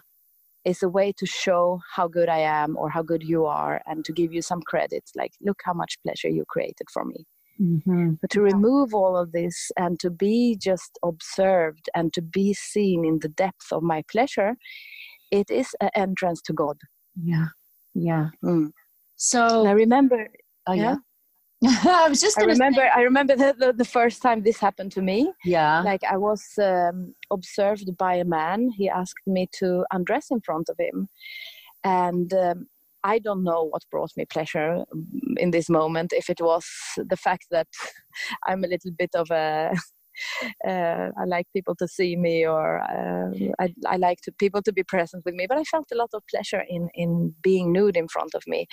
It's 0.64 0.84
a 0.84 0.90
way 0.90 1.14
to 1.18 1.26
show 1.26 1.82
how 1.96 2.08
good 2.08 2.30
i 2.30 2.40
am 2.40 2.78
or 2.78 2.90
how 2.90 3.02
good 3.02 3.24
you 3.24 3.46
are 3.46 3.82
and 3.86 4.06
to 4.06 4.12
give 4.14 4.34
you 4.34 4.42
some 4.42 4.62
credit 4.62 5.04
like 5.16 5.34
look 5.42 5.60
how 5.64 5.74
much 5.74 5.98
pleasure 6.04 6.30
you 6.30 6.46
created 6.48 6.88
for 6.92 7.04
me 7.04 7.26
Mm-hmm. 7.62 8.14
To 8.30 8.42
remove 8.42 8.94
all 8.94 9.18
of 9.18 9.32
this 9.32 9.72
and 9.78 10.00
to 10.00 10.10
be 10.10 10.58
just 10.62 11.00
observed 11.04 11.90
and 11.96 12.14
to 12.14 12.22
be 12.22 12.54
seen 12.54 13.04
in 13.04 13.20
the 13.20 13.30
depth 13.30 13.72
of 13.72 13.82
my 13.84 14.04
pleasure, 14.12 14.56
it 15.32 15.50
is 15.50 15.76
an 15.82 15.90
entrance 15.96 16.42
to 16.44 16.54
God. 16.54 16.78
Yeah, 17.22 17.48
yeah. 17.96 18.30
Mm. 18.44 18.72
So 19.16 19.62
and 19.62 19.70
I 19.70 19.72
remember. 19.72 20.28
Oh, 20.68 20.74
yeah. 20.74 20.98
yeah. 21.62 21.76
I 21.86 22.08
was 22.10 22.22
just. 22.22 22.38
I 22.38 22.44
remember. 22.44 22.82
Say. 22.82 22.92
I 22.96 23.02
remember 23.02 23.36
the, 23.36 23.56
the, 23.58 23.74
the 23.74 23.86
first 23.86 24.22
time 24.22 24.44
this 24.44 24.60
happened 24.60 24.92
to 24.94 25.02
me. 25.02 25.32
Yeah. 25.44 25.82
Like 25.82 26.04
I 26.04 26.18
was 26.18 26.44
um, 26.62 27.16
observed 27.32 27.98
by 27.98 28.16
a 28.16 28.26
man. 28.26 28.70
He 28.70 28.88
asked 28.88 29.26
me 29.26 29.50
to 29.54 29.84
undress 29.92 30.28
in 30.30 30.42
front 30.42 30.70
of 30.70 30.76
him, 30.78 31.10
and 31.84 32.32
um, 32.34 32.68
I 33.08 33.20
don't 33.20 33.44
know 33.44 33.64
what 33.64 33.84
brought 33.90 34.12
me 34.18 34.26
pleasure 34.26 34.84
mm, 34.94 35.38
in 35.38 35.52
this 35.52 35.70
moment. 35.70 36.12
If 36.12 36.30
it 36.30 36.42
was 36.42 36.66
the 36.98 37.16
fact 37.16 37.46
that 37.52 37.68
I'm 38.48 38.64
a 38.64 38.68
little 38.68 38.92
bit 38.98 39.12
of 39.16 39.32
a 39.32 39.74
uh, 40.68 41.10
I 41.20 41.26
like 41.26 41.48
people 41.54 41.76
to 41.76 41.88
see 41.88 42.16
me, 42.16 42.46
or 42.46 42.82
uh, 42.82 43.32
I, 43.60 43.74
I, 43.86 43.98
like 43.98 44.22
to, 44.22 44.32
people 44.32 44.62
to 44.64 44.74
be 44.74 44.84
present 44.84 45.24
with 45.26 45.36
me. 45.36 45.46
But 45.48 45.58
I 45.58 45.64
felt 45.64 45.88
a 45.92 45.98
lot 45.98 46.10
of 46.14 46.24
pleasure 46.30 46.64
in 46.68 46.90
in 46.94 47.34
being 47.42 47.72
nude 47.72 47.98
in 47.98 48.08
front 48.08 48.34
of 48.34 48.44
me, 48.48 48.68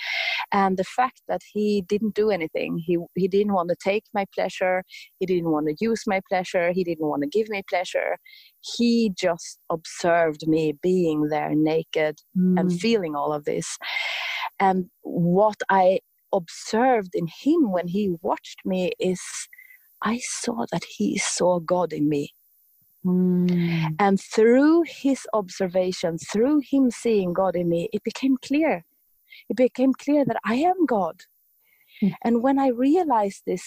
and 0.51 0.77
the 0.77 0.83
fact 0.83 1.21
that 1.27 1.41
he 1.53 1.83
didn't 1.87 2.15
do 2.15 2.29
anything. 2.29 2.81
He 2.85 2.97
he 3.15 3.27
didn't 3.27 3.53
want 3.53 3.69
to 3.69 3.75
take 3.83 4.03
my 4.13 4.25
pleasure. 4.33 4.83
He 5.19 5.25
didn't 5.25 5.51
want 5.51 5.67
to 5.67 5.75
use 5.79 6.03
my 6.07 6.21
pleasure. 6.29 6.71
He 6.71 6.83
didn't 6.83 7.07
want 7.07 7.23
to 7.23 7.29
give 7.29 7.49
me 7.49 7.63
pleasure. 7.69 8.17
He 8.77 9.11
just 9.17 9.59
observed 9.69 10.47
me 10.47 10.73
being 10.81 11.29
there 11.29 11.53
naked 11.53 12.19
mm. 12.37 12.59
and 12.59 12.79
feeling 12.79 13.15
all 13.15 13.31
of 13.33 13.45
this. 13.45 13.77
And 14.59 14.89
what 15.01 15.57
I 15.69 15.99
observed 16.33 17.11
in 17.13 17.27
him 17.27 17.71
when 17.71 17.87
he 17.87 18.15
watched 18.21 18.59
me 18.65 18.91
is 18.99 19.21
I 20.05 20.19
saw 20.19 20.65
that 20.71 20.85
he 20.85 21.17
saw 21.17 21.59
God 21.59 21.91
in 21.91 22.07
me. 22.07 22.33
Mm. 23.03 23.95
And 23.99 24.21
through 24.21 24.83
his 24.83 25.27
observation, 25.33 26.17
through 26.19 26.61
him 26.69 26.91
seeing 26.91 27.33
God 27.33 27.55
in 27.55 27.69
me, 27.69 27.89
it 27.91 28.03
became 28.03 28.37
clear. 28.37 28.85
It 29.49 29.57
became 29.57 29.93
clear 29.93 30.23
that 30.25 30.37
I 30.45 30.55
am 30.55 30.85
God. 30.85 31.21
Mm. 32.03 32.13
And 32.23 32.43
when 32.43 32.59
I 32.59 32.67
realized 32.67 33.43
this, 33.45 33.63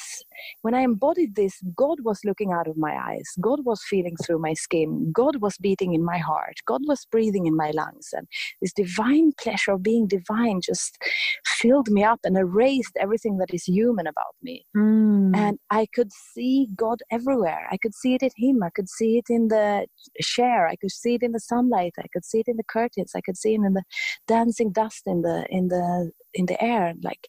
when 0.63 0.75
I 0.75 0.81
embodied 0.81 1.35
this, 1.35 1.61
God 1.77 1.99
was 2.03 2.21
looking 2.25 2.53
out 2.53 2.69
of 2.69 2.77
my 2.77 2.97
eyes. 2.97 3.29
God 3.41 3.65
was 3.65 3.83
feeling 3.89 4.17
through 4.17 4.39
my 4.39 4.55
skin. 4.55 5.13
God 5.13 5.37
was 5.41 5.57
beating 5.59 5.95
in 5.95 6.05
my 6.05 6.19
heart. 6.19 6.57
God 6.67 6.83
was 6.87 7.07
breathing 7.11 7.47
in 7.47 7.57
my 7.57 7.71
lungs. 7.71 8.09
And 8.13 8.27
this 8.61 8.73
divine 8.73 9.33
pleasure 9.41 9.73
of 9.73 9.83
being 9.83 10.07
divine 10.07 10.61
just 10.61 10.99
filled 11.47 11.89
me 11.91 12.05
up 12.05 12.21
and 12.25 12.37
erased 12.37 12.97
everything 12.99 13.39
that 13.39 13.53
is 13.53 13.65
human 13.65 14.07
about 14.07 14.35
me. 14.43 14.67
Mm. 14.77 15.37
And 15.37 15.59
I 15.71 15.87
could 15.95 16.13
see 16.13 16.69
God 16.77 17.01
everywhere. 17.11 17.67
I 17.71 17.77
could 17.77 17.95
see 17.95 18.15
it 18.15 18.23
in 18.23 18.31
Him. 18.37 18.63
I 18.63 18.71
could 18.71 18.89
see 18.89 19.19
it 19.19 19.27
in 19.29 19.49
the 19.49 19.87
chair. 20.21 20.67
I 20.67 20.77
could 20.77 20.91
see 20.91 21.15
it 21.15 21.23
in 21.23 21.33
the 21.33 21.41
sunlight. 21.41 21.95
I 21.99 22.07
could 22.13 22.25
see 22.25 22.41
it 22.41 22.49
in 22.49 22.57
the 22.57 22.65
curtains. 22.65 23.13
I 23.15 23.21
could 23.21 23.37
see 23.37 23.55
it 23.55 23.61
in 23.65 23.75
the 23.75 23.83
dancing 24.27 24.73
dust 24.73 25.03
in 25.07 25.23
the 25.23 25.47
in 25.51 25.69
the 25.69 26.11
in 26.35 26.47
the 26.47 26.63
air. 26.63 26.95
Like 27.03 27.29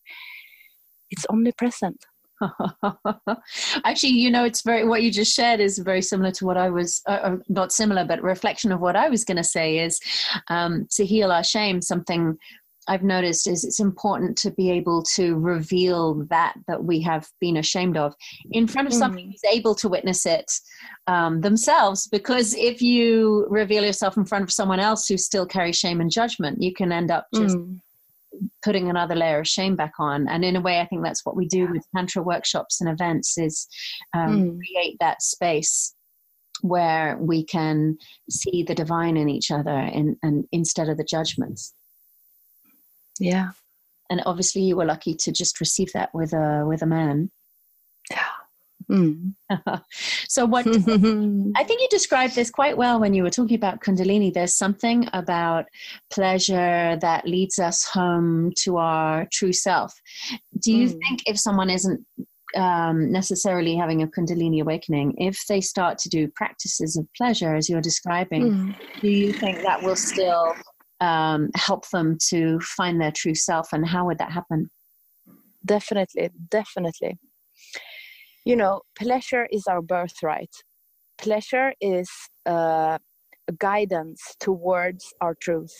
it's 1.11 1.25
omnipresent 1.29 2.05
actually 3.83 4.13
you 4.13 4.31
know 4.31 4.45
it's 4.45 4.61
very 4.61 4.87
what 4.87 5.03
you 5.03 5.11
just 5.11 5.35
shared 5.35 5.59
is 5.59 5.77
very 5.79 6.01
similar 6.01 6.31
to 6.31 6.45
what 6.45 6.55
i 6.55 6.69
was 6.69 7.01
uh, 7.07 7.19
uh 7.23 7.37
not 7.49 7.71
similar 7.71 8.05
but 8.05 8.21
reflection 8.21 8.71
of 8.71 8.79
what 8.79 8.95
i 8.95 9.09
was 9.09 9.25
going 9.25 9.37
to 9.37 9.43
say 9.43 9.79
is 9.79 9.99
um, 10.47 10.87
to 10.89 11.05
heal 11.05 11.31
our 11.31 11.43
shame 11.43 11.81
something 11.81 12.37
I've 12.89 13.03
noticed 13.03 13.47
is 13.47 13.63
it's 13.63 13.79
important 13.79 14.35
to 14.39 14.51
be 14.51 14.71
able 14.71 15.03
to 15.15 15.35
reveal 15.35 16.25
that 16.31 16.55
that 16.67 16.83
we 16.83 16.99
have 17.01 17.29
been 17.39 17.57
ashamed 17.57 17.97
of 17.97 18.15
in 18.51 18.67
front 18.67 18.87
of 18.87 18.93
mm. 18.95 18.97
somebody 18.97 19.25
who's 19.25 19.53
able 19.53 19.75
to 19.75 19.87
witness 19.87 20.25
it 20.25 20.51
um, 21.05 21.41
themselves. 21.41 22.07
Because 22.07 22.55
if 22.55 22.81
you 22.81 23.45
reveal 23.49 23.85
yourself 23.85 24.17
in 24.17 24.25
front 24.25 24.43
of 24.43 24.51
someone 24.51 24.79
else 24.79 25.07
who 25.07 25.17
still 25.17 25.45
carries 25.45 25.77
shame 25.77 26.01
and 26.01 26.09
judgment, 26.09 26.61
you 26.61 26.73
can 26.73 26.91
end 26.91 27.11
up 27.11 27.27
just 27.33 27.55
mm 27.55 27.79
putting 28.63 28.89
another 28.89 29.15
layer 29.15 29.39
of 29.39 29.47
shame 29.47 29.75
back 29.75 29.93
on. 29.99 30.27
And 30.27 30.43
in 30.43 30.55
a 30.55 30.61
way 30.61 30.79
i 30.79 30.85
think 30.85 31.03
that's 31.03 31.25
what 31.25 31.35
we 31.35 31.47
do 31.47 31.67
with 31.71 31.85
tantra 31.95 32.21
workshops 32.21 32.81
and 32.81 32.89
events 32.89 33.37
is 33.37 33.67
um, 34.13 34.41
mm. 34.41 34.59
create 34.59 34.97
that 34.99 35.21
space 35.21 35.95
where 36.61 37.17
we 37.17 37.43
can 37.43 37.97
see 38.29 38.63
the 38.63 38.75
divine 38.75 39.15
in 39.15 39.29
each 39.29 39.49
other 39.49 39.71
and, 39.71 40.17
and 40.23 40.45
instead 40.51 40.89
of 40.89 40.97
the 40.97 41.05
judgments. 41.05 41.73
Yeah. 43.17 43.51
And 44.09 44.21
obviously 44.25 44.63
you 44.63 44.75
were 44.75 44.85
lucky 44.85 45.13
to 45.15 45.31
just 45.31 45.59
receive 45.59 45.93
that 45.93 46.09
with 46.13 46.33
a 46.33 46.65
with 46.67 46.81
a 46.81 46.85
man. 46.85 47.31
Yeah 48.11 48.38
Mm. 48.89 49.33
so, 50.27 50.45
what 50.45 50.67
I 50.67 51.63
think 51.63 51.81
you 51.81 51.87
described 51.89 52.35
this 52.35 52.49
quite 52.49 52.77
well 52.77 52.99
when 52.99 53.13
you 53.13 53.23
were 53.23 53.29
talking 53.29 53.55
about 53.55 53.81
Kundalini. 53.81 54.33
There's 54.33 54.55
something 54.55 55.07
about 55.13 55.65
pleasure 56.11 56.97
that 56.99 57.27
leads 57.27 57.59
us 57.59 57.85
home 57.85 58.51
to 58.59 58.77
our 58.77 59.27
true 59.31 59.53
self. 59.53 59.93
Do 60.59 60.71
you 60.71 60.87
mm. 60.87 60.99
think 61.07 61.23
if 61.27 61.39
someone 61.39 61.69
isn't 61.69 62.05
um, 62.55 63.11
necessarily 63.11 63.75
having 63.75 64.01
a 64.01 64.07
Kundalini 64.07 64.61
awakening, 64.61 65.13
if 65.17 65.45
they 65.47 65.61
start 65.61 65.99
to 65.99 66.09
do 66.09 66.27
practices 66.35 66.97
of 66.97 67.07
pleasure, 67.15 67.55
as 67.55 67.69
you're 67.69 67.81
describing, 67.81 68.51
mm. 68.51 68.75
do 69.01 69.09
you 69.09 69.33
think 69.33 69.61
that 69.61 69.83
will 69.83 69.95
still 69.95 70.55
um, 70.99 71.51
help 71.55 71.87
them 71.89 72.17
to 72.29 72.59
find 72.61 72.99
their 72.99 73.11
true 73.11 73.35
self? 73.35 73.71
And 73.71 73.87
how 73.87 74.07
would 74.07 74.17
that 74.17 74.31
happen? 74.31 74.71
Definitely, 75.63 76.31
definitely 76.49 77.19
you 78.49 78.55
know, 78.55 78.81
pleasure 78.97 79.47
is 79.51 79.67
our 79.67 79.79
birthright. 79.81 80.49
Pleasure 81.19 81.71
is 81.79 82.09
uh, 82.47 82.97
a 83.47 83.51
guidance 83.59 84.21
towards 84.39 85.13
our 85.21 85.35
truth. 85.39 85.75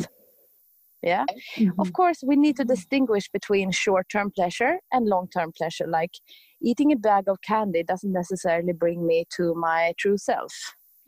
Yeah. 1.01 1.25
Mm-hmm. 1.57 1.81
Of 1.81 1.93
course, 1.93 2.19
we 2.23 2.35
need 2.35 2.57
to 2.57 2.65
distinguish 2.65 3.27
between 3.29 3.71
short 3.71 4.07
term 4.11 4.29
pleasure 4.35 4.77
and 4.91 5.07
long 5.07 5.29
term 5.35 5.51
pleasure. 5.57 5.87
Like 5.87 6.11
eating 6.61 6.91
a 6.91 6.95
bag 6.95 7.23
of 7.27 7.37
candy 7.41 7.81
doesn't 7.83 8.11
necessarily 8.11 8.73
bring 8.73 9.07
me 9.07 9.25
to 9.37 9.55
my 9.55 9.93
true 9.97 10.17
self. 10.17 10.53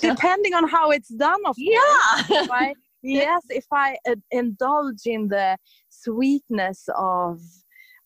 Depending 0.00 0.54
on 0.54 0.66
how 0.68 0.92
it's 0.92 1.08
done, 1.08 1.42
of 1.44 1.56
yeah. 1.58 1.80
course. 2.26 2.44
If 2.44 2.50
I, 2.50 2.74
yes, 3.02 3.42
if 3.50 3.66
I 3.70 3.98
uh, 4.08 4.14
indulge 4.30 5.04
in 5.04 5.28
the 5.28 5.58
sweetness 5.90 6.88
of 6.96 7.40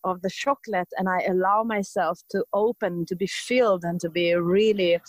of 0.04 0.22
the 0.22 0.30
chocolate 0.30 0.88
and 0.96 1.08
I 1.08 1.20
allow 1.28 1.62
myself 1.62 2.20
to 2.30 2.44
open, 2.52 3.06
to 3.06 3.16
be 3.16 3.26
filled, 3.26 3.84
and 3.84 4.00
to 4.00 4.10
be 4.10 4.34
really 4.34 5.00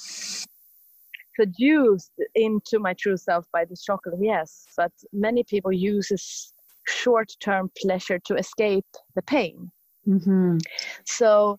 seduced 1.36 2.12
into 2.36 2.80
my 2.80 2.94
true 2.94 3.18
self 3.18 3.46
by 3.52 3.66
the 3.66 3.76
chocolate, 3.76 4.16
yes. 4.20 4.66
But 4.76 4.92
many 5.14 5.44
people 5.44 5.72
use 5.72 6.10
this 6.10 6.54
short 6.88 7.32
term 7.40 7.72
pleasure 7.82 8.20
to 8.20 8.36
escape 8.36 8.86
the 9.16 9.22
pain. 9.22 9.72
Mm-hmm. 10.08 10.58
So 11.06 11.58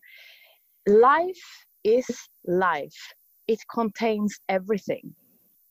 life 0.87 1.65
is 1.85 2.07
life, 2.47 3.15
it 3.47 3.61
contains 3.73 4.39
everything. 4.49 5.15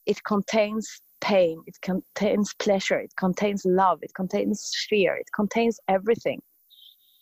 It 0.05 0.23
contains 0.23 0.89
pain, 1.21 1.61
it 1.67 1.77
contains 1.81 2.53
pleasure, 2.55 2.99
it 2.99 3.13
contains 3.17 3.63
love, 3.65 3.99
it 4.01 4.13
contains 4.15 4.71
fear, 4.89 5.15
it 5.15 5.29
contains 5.35 5.79
everything 5.87 6.41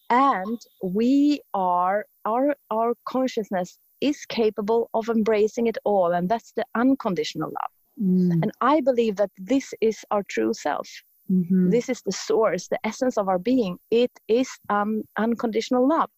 and 0.10 0.60
we 0.84 1.42
are 1.54 2.06
our 2.26 2.56
our 2.72 2.94
consciousness 3.06 3.78
is 4.02 4.26
capable 4.26 4.90
of 4.94 5.10
embracing 5.10 5.68
it 5.68 5.78
all 5.84 6.12
and 6.14 6.30
that's 6.30 6.52
the 6.54 6.66
unconditional 6.76 7.50
love 7.50 7.72
mm. 8.02 8.32
and 8.32 8.52
i 8.62 8.82
believe 8.82 9.16
that 9.16 9.32
this 9.38 9.74
is 9.82 10.04
our 10.12 10.24
true 10.24 10.54
self 10.54 10.90
mm-hmm. 11.32 11.70
this 11.70 11.90
is 11.90 12.02
the 12.04 12.12
source 12.12 12.68
the 12.68 12.80
essence 12.84 13.18
of 13.18 13.28
our 13.28 13.40
being 13.40 13.78
it 13.92 14.12
is 14.28 14.50
um, 14.70 15.04
unconditional 15.18 15.88
love 15.88 16.10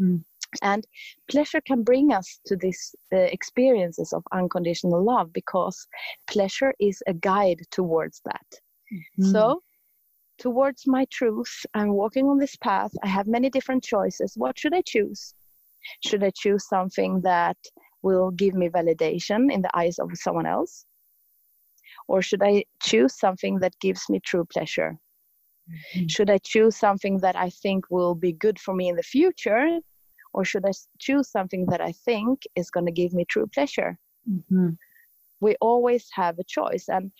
mm. 0.00 0.22
and 0.62 0.86
pleasure 1.30 1.60
can 1.60 1.82
bring 1.82 2.12
us 2.12 2.40
to 2.46 2.56
these 2.56 2.94
uh, 3.12 3.16
experiences 3.16 4.12
of 4.12 4.22
unconditional 4.32 5.04
love 5.04 5.32
because 5.32 5.86
pleasure 6.26 6.74
is 6.80 7.02
a 7.06 7.14
guide 7.14 7.60
towards 7.70 8.20
that 8.24 8.46
mm-hmm. 8.92 9.30
so 9.30 9.62
towards 10.38 10.86
my 10.86 11.06
truth. 11.10 11.66
I'm 11.74 11.92
walking 11.92 12.26
on 12.26 12.38
this 12.38 12.56
path. 12.56 12.92
I 13.02 13.08
have 13.08 13.26
many 13.26 13.50
different 13.50 13.84
choices. 13.84 14.34
What 14.36 14.58
should 14.58 14.74
I 14.74 14.82
choose? 14.82 15.34
Should 16.04 16.22
I 16.24 16.30
choose 16.30 16.68
something 16.68 17.20
that 17.22 17.56
will 18.02 18.30
give 18.30 18.54
me 18.54 18.68
validation 18.68 19.52
in 19.52 19.62
the 19.62 19.76
eyes 19.76 19.98
of 19.98 20.10
someone 20.14 20.46
else? 20.46 20.84
Or 22.08 22.22
should 22.22 22.42
I 22.42 22.64
choose 22.82 23.18
something 23.18 23.58
that 23.60 23.78
gives 23.80 24.08
me 24.08 24.20
true 24.20 24.44
pleasure? 24.44 24.98
Mm-hmm. 25.70 26.06
Should 26.06 26.30
I 26.30 26.38
choose 26.38 26.76
something 26.76 27.18
that 27.18 27.36
I 27.36 27.50
think 27.50 27.90
will 27.90 28.14
be 28.14 28.32
good 28.32 28.58
for 28.58 28.74
me 28.74 28.88
in 28.88 28.96
the 28.96 29.02
future? 29.02 29.80
Or 30.32 30.44
should 30.44 30.64
I 30.66 30.72
choose 30.98 31.28
something 31.28 31.66
that 31.66 31.80
I 31.80 31.92
think 31.92 32.42
is 32.54 32.70
going 32.70 32.86
to 32.86 32.92
give 32.92 33.12
me 33.14 33.24
true 33.24 33.46
pleasure? 33.46 33.98
Mm-hmm. 34.30 34.70
We 35.40 35.56
always 35.60 36.08
have 36.12 36.38
a 36.38 36.44
choice. 36.44 36.88
And 36.88 37.10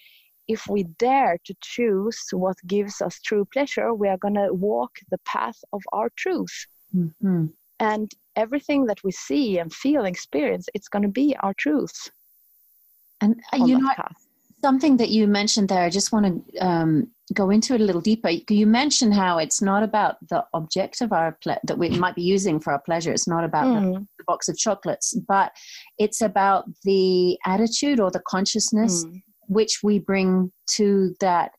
if 0.49 0.67
we 0.69 0.85
dare 0.99 1.39
to 1.45 1.55
choose 1.61 2.19
what 2.33 2.57
gives 2.67 3.01
us 3.01 3.21
true 3.21 3.45
pleasure, 3.53 3.95
we 3.95 4.09
are 4.09 4.19
going 4.19 4.35
to 4.35 4.53
walk 4.53 4.99
the 5.11 5.19
path 5.19 5.59
of 5.73 5.83
our 5.93 6.11
truth. 6.17 6.67
Mm-hmm. 6.95 7.47
And 7.81 8.11
everything 8.37 8.87
that 8.87 9.03
we 9.05 9.13
see 9.13 9.59
and 9.59 9.73
feel 9.73 10.01
and 10.01 10.09
experience, 10.09 10.69
it's 10.75 10.89
going 10.89 11.03
to 11.03 11.09
be 11.09 11.37
our 11.41 11.55
truth. 11.55 12.11
And 13.21 13.41
uh, 13.53 13.65
you 13.65 13.79
know, 13.79 13.91
path. 13.95 14.17
something 14.63 14.97
that 14.99 15.11
you 15.11 15.27
mentioned 15.27 15.69
there, 15.69 15.83
I 15.83 15.91
just 15.91 16.13
want 16.13 16.47
to 16.49 16.59
um, 16.59 17.09
go 17.35 17.51
into 17.51 17.75
it 17.75 17.81
a 17.81 17.85
little 17.85 18.01
deeper. 18.01 18.31
You 18.49 18.67
mentioned 18.67 19.15
how 19.15 19.39
it's 19.39 19.61
not 19.61 19.83
about 19.83 20.17
the 20.29 20.45
object 20.55 21.01
of 21.01 21.13
our 21.13 21.37
ple- 21.43 21.59
that 21.65 21.79
we 21.79 21.91
might 21.91 22.15
be 22.15 22.23
using 22.23 22.61
for 22.61 22.73
our 22.73 22.81
pleasure. 22.81 23.13
It's 23.13 23.29
not 23.29 23.45
about 23.45 23.67
mm. 23.67 23.95
the, 23.95 24.01
the, 24.19 24.25
box 24.27 24.49
of 24.49 24.57
chocolates, 24.57 25.15
but 25.29 25.53
it's 25.99 26.21
about 26.21 26.65
the 26.85 27.39
attitude 27.47 28.01
or 28.01 28.11
the 28.11 28.23
consciousness 28.27 29.05
mm 29.05 29.23
which 29.49 29.81
we 29.83 29.99
bring 29.99 30.53
to 30.67 31.15
that 31.21 31.53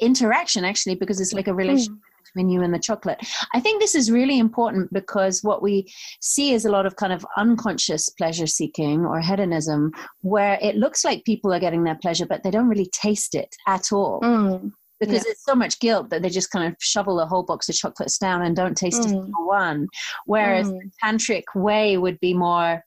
interaction 0.00 0.64
actually 0.64 0.94
because 0.94 1.20
it's 1.20 1.32
like 1.32 1.48
a 1.48 1.54
relationship 1.54 1.92
mm. 1.92 2.24
between 2.24 2.48
you 2.48 2.62
and 2.62 2.72
the 2.72 2.78
chocolate 2.78 3.18
i 3.52 3.58
think 3.58 3.80
this 3.80 3.96
is 3.96 4.12
really 4.12 4.38
important 4.38 4.92
because 4.92 5.42
what 5.42 5.60
we 5.60 5.90
see 6.20 6.52
is 6.52 6.64
a 6.64 6.70
lot 6.70 6.86
of 6.86 6.94
kind 6.96 7.12
of 7.12 7.26
unconscious 7.36 8.08
pleasure 8.10 8.46
seeking 8.46 9.04
or 9.04 9.20
hedonism 9.20 9.90
where 10.20 10.56
it 10.62 10.76
looks 10.76 11.04
like 11.04 11.24
people 11.24 11.52
are 11.52 11.60
getting 11.60 11.82
their 11.82 11.96
pleasure 11.96 12.26
but 12.26 12.42
they 12.44 12.50
don't 12.50 12.68
really 12.68 12.90
taste 12.92 13.34
it 13.34 13.56
at 13.66 13.90
all 13.92 14.20
mm. 14.20 14.70
because 15.00 15.24
yeah. 15.24 15.32
it's 15.32 15.44
so 15.44 15.54
much 15.54 15.80
guilt 15.80 16.08
that 16.10 16.22
they 16.22 16.30
just 16.30 16.52
kind 16.52 16.68
of 16.68 16.76
shovel 16.78 17.18
a 17.18 17.26
whole 17.26 17.42
box 17.42 17.68
of 17.68 17.74
chocolates 17.74 18.18
down 18.18 18.42
and 18.42 18.54
don't 18.54 18.76
taste 18.76 19.02
mm. 19.02 19.06
a 19.06 19.08
single 19.08 19.46
one 19.48 19.88
whereas 20.26 20.70
mm. 20.70 20.78
the 20.78 20.90
tantric 21.04 21.42
way 21.56 21.96
would 21.96 22.20
be 22.20 22.32
more 22.32 22.84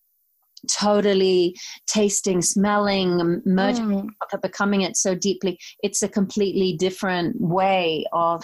totally 0.68 1.56
tasting, 1.88 2.42
smelling, 2.42 3.42
merging, 3.46 4.10
mm. 4.10 4.42
becoming 4.42 4.82
it 4.82 4.98
so 4.98 5.16
deeply. 5.16 5.60
It's 5.84 6.02
a 6.04 6.10
completely 6.10 6.76
different 6.78 7.40
way 7.40 8.06
of. 8.14 8.44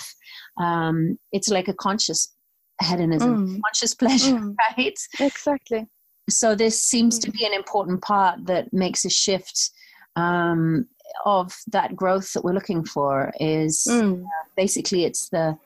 Um, 0.57 1.17
it's 1.31 1.49
like 1.49 1.67
a 1.67 1.73
conscious 1.73 2.33
hedonism, 2.81 3.47
mm. 3.47 3.61
conscious 3.65 3.93
pleasure, 3.93 4.33
mm. 4.33 4.55
right? 4.77 4.99
Exactly. 5.19 5.87
So 6.29 6.55
this 6.55 6.81
seems 6.81 7.19
to 7.19 7.31
mm. 7.31 7.33
be 7.33 7.45
an 7.45 7.53
important 7.53 8.01
part 8.01 8.45
that 8.45 8.73
makes 8.73 9.05
a 9.05 9.09
shift 9.09 9.71
um, 10.15 10.87
of 11.25 11.55
that 11.67 11.95
growth 11.95 12.33
that 12.33 12.43
we're 12.43 12.53
looking 12.53 12.83
for 12.83 13.31
is 13.39 13.85
mm. 13.89 14.23
uh, 14.23 14.47
basically 14.55 15.05
it's 15.05 15.29
the 15.29 15.57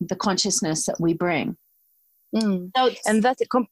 the 0.00 0.16
consciousness 0.16 0.86
that 0.86 1.00
we 1.00 1.14
bring. 1.14 1.56
Mm. 2.34 2.70
So 2.76 2.90
and 3.06 3.22
that 3.22 3.38
com- 3.50 3.68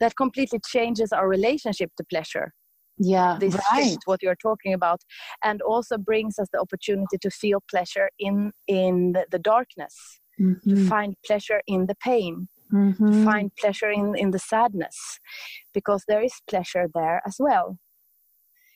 that 0.00 0.16
completely 0.16 0.60
changes 0.66 1.12
our 1.12 1.28
relationship 1.28 1.90
to 1.96 2.04
pleasure. 2.04 2.52
Yeah, 2.98 3.36
this 3.38 3.54
right. 3.70 3.84
Shift, 3.84 4.02
what 4.06 4.22
you're 4.22 4.36
talking 4.36 4.72
about, 4.72 5.02
and 5.44 5.60
also 5.60 5.98
brings 5.98 6.38
us 6.38 6.48
the 6.52 6.60
opportunity 6.60 7.18
to 7.20 7.30
feel 7.30 7.62
pleasure 7.70 8.08
in 8.18 8.52
in 8.68 9.12
the, 9.12 9.26
the 9.30 9.38
darkness, 9.38 9.94
mm-hmm. 10.40 10.74
to 10.74 10.88
find 10.88 11.14
pleasure 11.26 11.60
in 11.66 11.86
the 11.86 11.94
pain, 11.96 12.48
mm-hmm. 12.72 13.24
find 13.24 13.50
pleasure 13.60 13.90
in 13.90 14.16
in 14.16 14.30
the 14.30 14.38
sadness, 14.38 15.18
because 15.74 16.04
there 16.08 16.22
is 16.22 16.32
pleasure 16.48 16.86
there 16.94 17.20
as 17.26 17.36
well. 17.38 17.78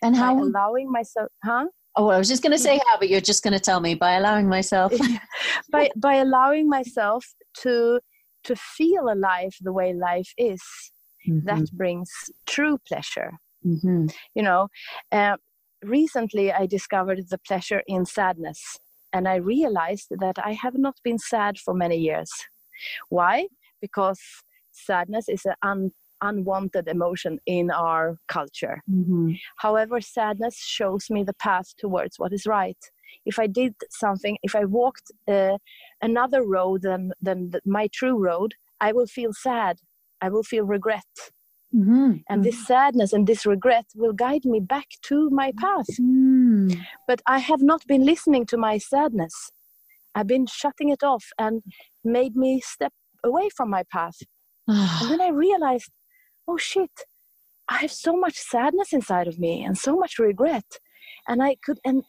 And 0.03 0.17
how 0.17 0.35
by 0.35 0.43
allowing 0.43 0.93
myself, 0.93 1.29
huh? 1.43 1.67
Oh, 1.97 2.09
I 2.09 2.19
was 2.19 2.29
just 2.29 2.43
going 2.43 2.53
to 2.53 2.59
say 2.59 2.79
how, 2.89 2.99
but 2.99 3.09
you're 3.09 3.21
just 3.21 3.43
going 3.43 3.53
to 3.53 3.61
tell 3.61 3.81
me 3.81 3.95
by 3.95 4.13
allowing 4.13 4.49
myself. 4.49 4.93
by 5.73 5.91
by 5.97 6.17
allowing 6.17 6.69
myself 6.69 7.25
to 7.63 8.01
to 8.45 8.57
feel 8.57 9.11
alive 9.11 9.55
the 9.61 9.73
way 9.73 9.93
life 9.93 10.33
is, 10.39 10.63
mm-hmm. 11.29 11.47
that 11.47 11.71
brings 11.73 12.11
true 12.47 12.79
pleasure. 12.87 13.33
Mm-hmm. 13.67 14.07
You 14.35 14.43
know, 14.43 14.69
uh, 15.13 15.37
recently 15.83 16.53
I 16.53 16.67
discovered 16.67 17.29
the 17.29 17.39
pleasure 17.39 17.83
in 17.87 18.07
sadness, 18.07 18.79
and 19.13 19.29
I 19.29 19.37
realized 19.37 20.09
that 20.11 20.39
I 20.39 20.53
have 20.53 20.77
not 20.77 20.97
been 21.05 21.19
sad 21.19 21.59
for 21.59 21.75
many 21.75 21.97
years. 21.97 22.31
Why? 23.09 23.49
Because 23.81 24.21
sadness 24.73 25.29
is 25.29 25.45
an 25.45 25.55
un- 25.63 25.93
unwanted 26.23 26.89
emotion 26.89 27.39
in 27.47 27.71
our 27.71 28.19
culture. 28.29 28.83
Mm-hmm. 28.91 29.33
However, 29.57 30.01
sadness 30.01 30.57
shows 30.59 31.11
me 31.11 31.23
the 31.25 31.35
path 31.35 31.75
towards 31.79 32.19
what 32.19 32.33
is 32.33 32.47
right. 32.47 32.79
If 33.27 33.39
I 33.39 33.47
did 33.47 33.75
something, 33.91 34.39
if 34.43 34.55
I 34.55 34.65
walked 34.65 35.11
uh, 35.29 35.59
another 36.01 36.47
road 36.47 36.83
than, 36.83 37.13
than 37.21 37.51
the, 37.51 37.61
my 37.65 37.89
true 37.93 38.19
road, 38.19 38.55
I 38.81 38.93
will 38.93 39.07
feel 39.07 39.33
sad. 39.33 39.79
I 40.21 40.29
will 40.29 40.43
feel 40.43 40.65
regret. 40.65 41.05
Mm-hmm. 41.75 42.13
And 42.29 42.45
this 42.45 42.67
sadness 42.67 43.13
and 43.13 43.27
this 43.27 43.47
regret 43.47 43.87
will 43.95 44.13
guide 44.13 44.45
me 44.45 44.59
back 44.59 44.87
to 45.03 45.31
my 45.31 45.53
path. 45.59 45.87
Mm. 46.01 46.77
But 47.07 47.23
I 47.27 47.39
have 47.39 47.63
not 47.63 47.87
been 47.87 48.05
listening 48.05 48.45
to 48.47 48.57
my 48.57 48.79
sadness. 48.79 49.53
I've 50.15 50.27
been 50.27 50.47
shutting 50.47 50.89
it 50.89 51.05
off 51.05 51.25
and 51.39 51.63
made 52.03 52.35
me 52.35 52.61
step 52.61 52.93
away 53.23 53.51
from 53.57 53.71
my 53.71 53.85
path. 53.93 54.17
and 54.67 55.11
then 55.11 55.21
I 55.29 55.29
realized 55.29 55.91
oh 56.51 56.57
shit 56.57 56.91
i 57.69 57.79
have 57.79 57.93
so 57.93 58.17
much 58.17 58.37
sadness 58.37 58.93
inside 58.93 59.29
of 59.29 59.39
me 59.39 59.63
and 59.63 59.79
so 59.79 59.97
much 59.97 60.19
regret 60.19 60.69
and 61.29 61.43
i 61.43 61.57
could 61.65 61.79
and 61.85 62.03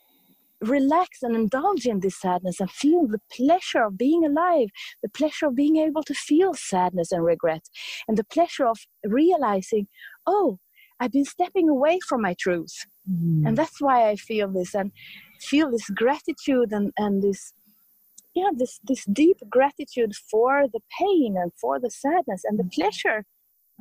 relax 0.61 1.23
and 1.23 1.35
indulge 1.35 1.85
in 1.85 1.99
this 1.99 2.19
sadness 2.19 2.59
and 2.59 2.69
feel 2.69 3.07
the 3.07 3.21
pleasure 3.35 3.83
of 3.83 3.97
being 3.97 4.23
alive 4.23 4.69
the 5.01 5.09
pleasure 5.09 5.47
of 5.47 5.55
being 5.55 5.77
able 5.77 6.03
to 6.03 6.13
feel 6.13 6.53
sadness 6.53 7.11
and 7.11 7.23
regret 7.25 7.63
and 8.07 8.17
the 8.17 8.23
pleasure 8.23 8.67
of 8.67 8.77
realizing 9.03 9.87
oh 10.27 10.59
i've 10.99 11.11
been 11.11 11.25
stepping 11.25 11.67
away 11.67 11.99
from 12.07 12.21
my 12.21 12.35
truth 12.39 12.85
mm. 13.09 13.45
and 13.45 13.57
that's 13.57 13.81
why 13.81 14.09
i 14.09 14.15
feel 14.15 14.47
this 14.47 14.75
and 14.75 14.91
feel 15.39 15.71
this 15.71 15.89
gratitude 15.89 16.71
and, 16.71 16.91
and 16.97 17.23
this 17.23 17.53
yeah 18.35 18.49
this 18.55 18.79
this 18.83 19.03
deep 19.05 19.37
gratitude 19.49 20.13
for 20.29 20.67
the 20.71 20.81
pain 20.99 21.35
and 21.37 21.51
for 21.59 21.79
the 21.79 21.89
sadness 21.89 22.43
and 22.45 22.59
the 22.59 22.69
pleasure 22.75 23.25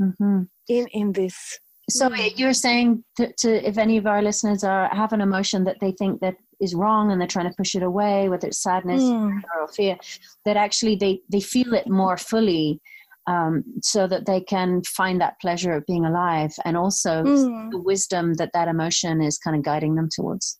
mm-hmm. 0.00 0.42
in 0.68 0.86
in 0.88 1.12
this 1.12 1.60
so 1.90 2.14
you're 2.14 2.52
saying 2.52 3.04
to, 3.16 3.32
to, 3.38 3.68
if 3.68 3.78
any 3.78 3.96
of 3.96 4.06
our 4.06 4.22
listeners 4.22 4.64
are 4.64 4.88
have 4.94 5.12
an 5.12 5.20
emotion 5.20 5.64
that 5.64 5.78
they 5.80 5.92
think 5.92 6.20
that 6.20 6.36
is 6.60 6.74
wrong 6.74 7.10
and 7.10 7.20
they're 7.20 7.28
trying 7.28 7.48
to 7.48 7.56
push 7.56 7.74
it 7.74 7.82
away 7.82 8.28
whether 8.28 8.48
it's 8.48 8.62
sadness 8.62 9.02
mm. 9.02 9.40
or 9.58 9.68
fear 9.68 9.96
that 10.44 10.56
actually 10.56 10.96
they 10.96 11.20
they 11.30 11.40
feel 11.40 11.74
it 11.74 11.88
more 11.88 12.16
fully 12.16 12.80
um, 13.26 13.62
so 13.82 14.06
that 14.06 14.26
they 14.26 14.40
can 14.40 14.82
find 14.82 15.20
that 15.20 15.40
pleasure 15.40 15.72
of 15.72 15.86
being 15.86 16.04
alive 16.04 16.52
and 16.64 16.76
also 16.76 17.22
mm. 17.22 17.70
the 17.70 17.78
wisdom 17.78 18.34
that 18.34 18.50
that 18.54 18.68
emotion 18.68 19.20
is 19.20 19.38
kind 19.38 19.56
of 19.56 19.62
guiding 19.62 19.94
them 19.94 20.08
towards 20.14 20.58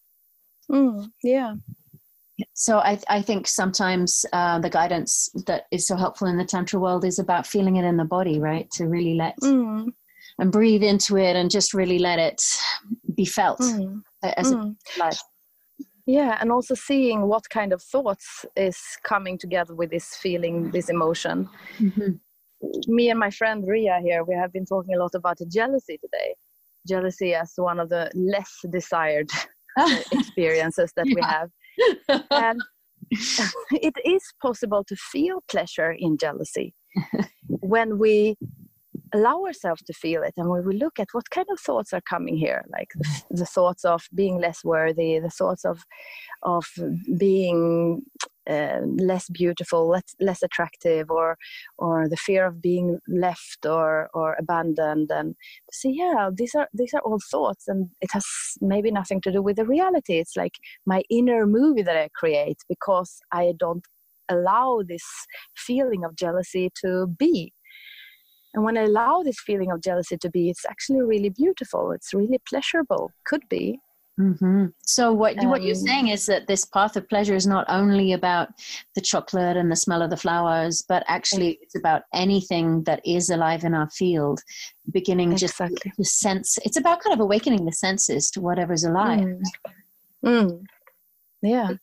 mm. 0.71 1.09
yeah 1.23 1.55
so 2.55 2.79
I, 2.79 2.99
I 3.09 3.23
think 3.23 3.47
sometimes 3.47 4.25
uh, 4.33 4.59
the 4.59 4.71
guidance 4.71 5.29
that 5.47 5.64
is 5.71 5.87
so 5.87 5.97
helpful 5.97 6.27
in 6.27 6.37
the 6.37 6.45
tantra 6.45 6.81
world 6.81 7.05
is 7.05 7.19
about 7.19 7.47
feeling 7.47 7.77
it 7.77 7.85
in 7.85 7.97
the 7.97 8.05
body 8.05 8.38
right 8.38 8.71
to 8.73 8.87
really 8.87 9.14
let 9.14 9.35
mm. 9.43 9.88
And 10.40 10.50
breathe 10.50 10.83
into 10.83 11.16
it 11.16 11.37
and 11.37 11.50
just 11.50 11.74
really 11.74 11.98
let 11.98 12.18
it 12.18 12.42
be 13.14 13.24
felt 13.24 13.61
mm. 13.61 14.00
as 14.22 14.53
mm. 14.53 14.74
life 14.98 15.20
yeah 16.07 16.38
and 16.40 16.50
also 16.50 16.74
seeing 16.74 17.22
what 17.22 17.48
kind 17.50 17.72
of 17.72 17.83
thoughts 17.83 18.44
is 18.57 18.79
coming 19.05 19.38
together 19.38 19.74
with 19.74 19.90
this 19.90 20.16
feeling 20.16 20.70
this 20.70 20.88
emotion 20.88 21.48
mm-hmm. 21.79 22.12
me 22.92 23.11
and 23.11 23.20
my 23.20 23.31
friend 23.31 23.64
ria 23.66 24.00
here 24.03 24.24
we 24.24 24.35
have 24.35 24.53
been 24.53 24.64
talking 24.64 24.94
a 24.94 24.98
lot 24.98 25.14
about 25.14 25.38
jealousy 25.53 25.98
today 25.98 26.35
jealousy 26.88 27.35
as 27.35 27.53
one 27.57 27.79
of 27.79 27.88
the 27.90 28.11
less 28.14 28.53
desired 28.70 29.31
experiences 30.12 30.90
that 30.96 31.07
we 31.07 31.22
have 31.22 31.50
and 32.31 32.61
it 33.72 33.94
is 34.05 34.22
possible 34.40 34.85
to 34.85 34.96
feel 34.96 35.42
pleasure 35.48 35.92
in 35.92 36.16
jealousy 36.16 36.74
when 37.48 37.98
we 37.98 38.37
allow 39.12 39.44
ourselves 39.44 39.83
to 39.83 39.92
feel 39.92 40.23
it 40.23 40.35
and 40.37 40.49
when 40.49 40.64
we 40.64 40.77
look 40.77 40.99
at 40.99 41.09
what 41.12 41.31
kind 41.31 41.46
of 41.51 41.61
thoughts 41.61 41.92
are 41.92 42.01
coming 42.03 42.37
here 42.37 42.64
like 42.70 42.90
the, 42.94 43.23
the 43.31 43.46
thoughts 43.46 43.85
of 43.85 44.09
being 44.14 44.38
less 44.40 44.64
worthy 44.64 45.18
the 45.18 45.31
thoughts 45.31 45.64
of 45.64 45.85
of 46.42 46.66
being 47.18 48.03
uh, 48.49 48.81
less 48.96 49.29
beautiful, 49.29 49.88
less, 49.88 50.14
less 50.18 50.42
attractive, 50.42 51.11
or 51.11 51.37
or 51.79 52.09
the 52.09 52.16
fear 52.16 52.46
of 52.46 52.61
being 52.61 52.99
left 53.07 53.64
or 53.66 54.09
or 54.14 54.35
abandoned, 54.38 55.11
and 55.11 55.37
see, 55.70 55.90
yeah, 55.96 56.31
these 56.33 56.55
are 56.55 56.68
these 56.73 56.94
are 56.94 57.01
all 57.03 57.20
thoughts, 57.31 57.68
and 57.68 57.90
it 58.01 58.11
has 58.12 58.27
maybe 58.61 58.90
nothing 58.90 59.20
to 59.20 59.33
do 59.33 59.42
with 59.42 59.57
the 59.57 59.64
reality. 59.64 60.18
It's 60.18 60.37
like 60.37 60.55
my 60.87 61.03
inner 61.11 61.46
movie 61.46 61.83
that 61.83 61.96
I 61.96 62.09
create 62.14 62.59
because 62.68 63.20
I 63.31 63.53
don't 63.59 63.85
allow 64.29 64.83
this 64.87 65.05
feeling 65.57 66.05
of 66.05 66.16
jealousy 66.16 66.70
to 66.83 67.07
be. 67.07 67.53
And 68.55 68.65
when 68.65 68.77
I 68.77 68.83
allow 68.83 69.23
this 69.23 69.41
feeling 69.41 69.71
of 69.71 69.83
jealousy 69.83 70.17
to 70.19 70.31
be, 70.31 70.51
it's 70.51 70.67
actually 70.69 71.03
really 71.03 71.29
beautiful. 71.29 71.93
It's 71.93 72.13
really 72.13 72.41
pleasurable. 72.49 73.13
Could 73.25 73.49
be. 73.49 73.81
Mm-hmm. 74.21 74.67
So 74.83 75.13
what 75.13 75.39
um, 75.39 75.49
what 75.49 75.63
you're 75.63 75.77
um, 75.77 75.87
saying 75.87 76.09
is 76.09 76.27
that 76.27 76.47
this 76.47 76.65
path 76.65 76.97
of 76.97 77.09
pleasure 77.09 77.35
is 77.35 77.47
not 77.47 77.65
only 77.69 78.13
about 78.13 78.49
the 78.95 79.01
chocolate 79.01 79.57
and 79.57 79.71
the 79.71 79.77
smell 79.77 80.03
of 80.03 80.11
the 80.11 80.17
flowers, 80.17 80.83
but 80.87 81.05
actually 81.09 81.59
it's 81.63 81.75
about 81.75 82.03
anything 82.13 82.83
that 82.85 83.01
is 83.05 83.31
alive 83.31 83.65
in 83.65 83.73
our 83.73 83.89
field, 83.91 84.41
beginning 84.91 85.33
exactly. 85.33 85.79
just 85.87 85.97
to 85.97 86.05
sense. 86.05 86.59
It's 86.65 86.77
about 86.77 87.01
kind 87.03 87.15
of 87.15 87.21
awakening 87.21 87.65
the 87.65 87.73
senses 87.73 88.31
to 88.33 88.41
whatever's 88.41 88.85
alive. 88.85 89.21
Mm. 89.21 89.43
Mm. 90.25 90.65
Yeah, 91.42 91.68
and 91.68 91.79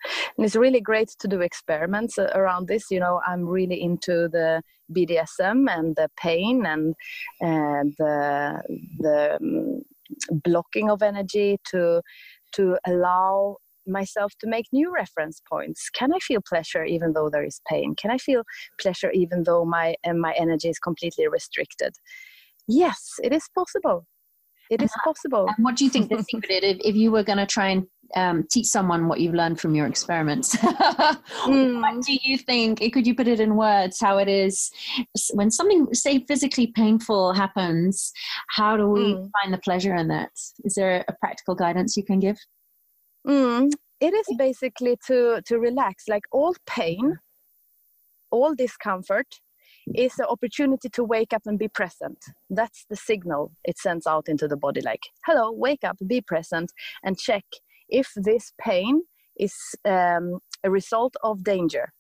it's 0.46 0.56
really 0.56 0.82
great 0.82 1.10
to 1.20 1.28
do 1.28 1.42
experiments 1.42 2.20
uh, 2.20 2.30
around 2.36 2.68
this. 2.68 2.92
You 2.92 3.00
know, 3.00 3.22
I'm 3.26 3.46
really 3.48 3.82
into 3.82 4.30
the 4.30 4.62
BDSM 4.94 5.68
and 5.70 5.96
the 5.96 6.10
pain 6.18 6.66
and 6.66 6.94
and 7.42 7.94
the 7.98 8.62
the 9.00 9.38
um, 9.42 9.82
blocking 10.44 10.90
of 10.92 11.02
energy 11.02 11.58
to 11.72 12.02
to 12.54 12.78
allow 12.86 13.58
myself 13.88 14.34
to 14.42 14.48
make 14.48 14.68
new 14.72 14.94
reference 14.94 15.42
points. 15.50 15.90
Can 15.90 16.14
i 16.14 16.20
feel 16.20 16.42
pleasure 16.48 16.84
even 16.86 17.14
though 17.14 17.30
there 17.30 17.44
is 17.46 17.62
pain? 17.68 17.96
Can 17.96 18.12
i 18.12 18.18
feel 18.18 18.44
pleasure 18.80 19.12
even 19.12 19.44
though 19.44 19.66
my 19.66 19.96
uh, 20.06 20.14
my 20.14 20.34
energy 20.38 20.70
is 20.70 20.78
completely 20.80 21.28
restricted? 21.28 21.96
Yes 22.68 23.14
it 23.24 23.34
is 23.34 23.50
possible 23.56 24.06
it 24.70 24.82
is 24.82 24.92
possible 25.04 25.48
and 25.48 25.66
what 25.66 25.76
do 25.76 25.84
you 25.84 25.90
think 25.90 26.10
the 26.10 26.24
secret 26.30 26.64
is 26.64 26.76
if, 26.76 26.78
if 26.84 26.96
you 26.96 27.12
were 27.12 27.24
going 27.24 27.38
to 27.38 27.46
try 27.46 27.70
and 27.70 27.88
um, 28.16 28.46
teach 28.50 28.68
someone 28.68 29.08
what 29.08 29.20
you've 29.20 29.34
learned 29.34 29.60
from 29.60 29.76
your 29.76 29.86
experiments. 29.86 30.56
mm. 30.56 31.82
What 31.82 32.06
do 32.06 32.18
you 32.24 32.38
think? 32.38 32.80
Could 32.94 33.06
you 33.06 33.16
put 33.16 33.28
it 33.28 33.40
in 33.40 33.56
words 33.56 34.00
how 34.00 34.18
it 34.18 34.28
is 34.28 34.72
when 35.34 35.52
something, 35.52 35.94
say, 35.94 36.24
physically 36.26 36.68
painful 36.68 37.34
happens? 37.34 38.12
How 38.50 38.78
do 38.78 38.88
we 38.88 39.16
mm. 39.16 39.30
find 39.42 39.54
the 39.54 39.60
pleasure 39.60 39.96
in 39.96 40.08
that? 40.08 40.32
Is 40.64 40.76
there 40.76 41.04
a 41.08 41.14
practical 41.14 41.56
guidance 41.56 41.98
you 41.98 42.04
can 42.04 42.20
give? 42.20 42.38
Mm. 43.28 43.72
It 44.00 44.14
is 44.14 44.28
basically 44.38 44.98
to 45.08 45.42
to 45.46 45.60
relax. 45.60 46.06
Like 46.08 46.24
all 46.32 46.56
pain, 46.66 47.18
all 48.32 48.54
discomfort 48.56 49.28
is 49.96 50.20
an 50.20 50.26
opportunity 50.26 50.90
to 50.90 51.04
wake 51.04 51.34
up 51.34 51.44
and 51.46 51.58
be 51.58 51.68
present. 51.68 52.26
That's 52.50 52.86
the 52.90 52.96
signal 52.96 53.52
it 53.64 53.78
sends 53.78 54.06
out 54.06 54.28
into 54.28 54.48
the 54.48 54.58
body 54.58 54.82
like, 54.82 55.04
hello, 55.26 55.52
wake 55.52 55.84
up, 55.84 55.98
be 56.06 56.22
present, 56.22 56.72
and 57.04 57.18
check 57.18 57.46
if 57.90 58.12
this 58.16 58.54
pain 58.60 59.02
is 59.38 59.56
um, 59.86 60.40
a 60.64 60.70
result 60.70 61.16
of 61.24 61.44
danger. 61.44 61.94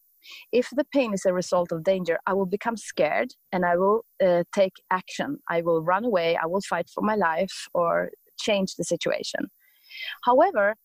If 0.52 0.70
the 0.72 0.84
pain 0.84 1.14
is 1.14 1.26
a 1.26 1.34
result 1.34 1.72
of 1.72 1.84
danger, 1.84 2.20
I 2.26 2.34
will 2.34 2.46
become 2.46 2.76
scared 2.76 3.34
and 3.52 3.66
I 3.66 3.78
will 3.78 4.04
uh, 4.24 4.44
take 4.54 4.74
action. 4.92 5.40
I 5.50 5.62
will 5.62 5.82
run 5.82 6.04
away, 6.04 6.36
I 6.36 6.46
will 6.48 6.62
fight 6.62 6.90
for 6.94 7.02
my 7.02 7.16
life 7.16 7.68
or 7.74 8.10
change 8.38 8.76
the 8.76 8.84
situation. 8.84 9.48
However, 10.24 10.76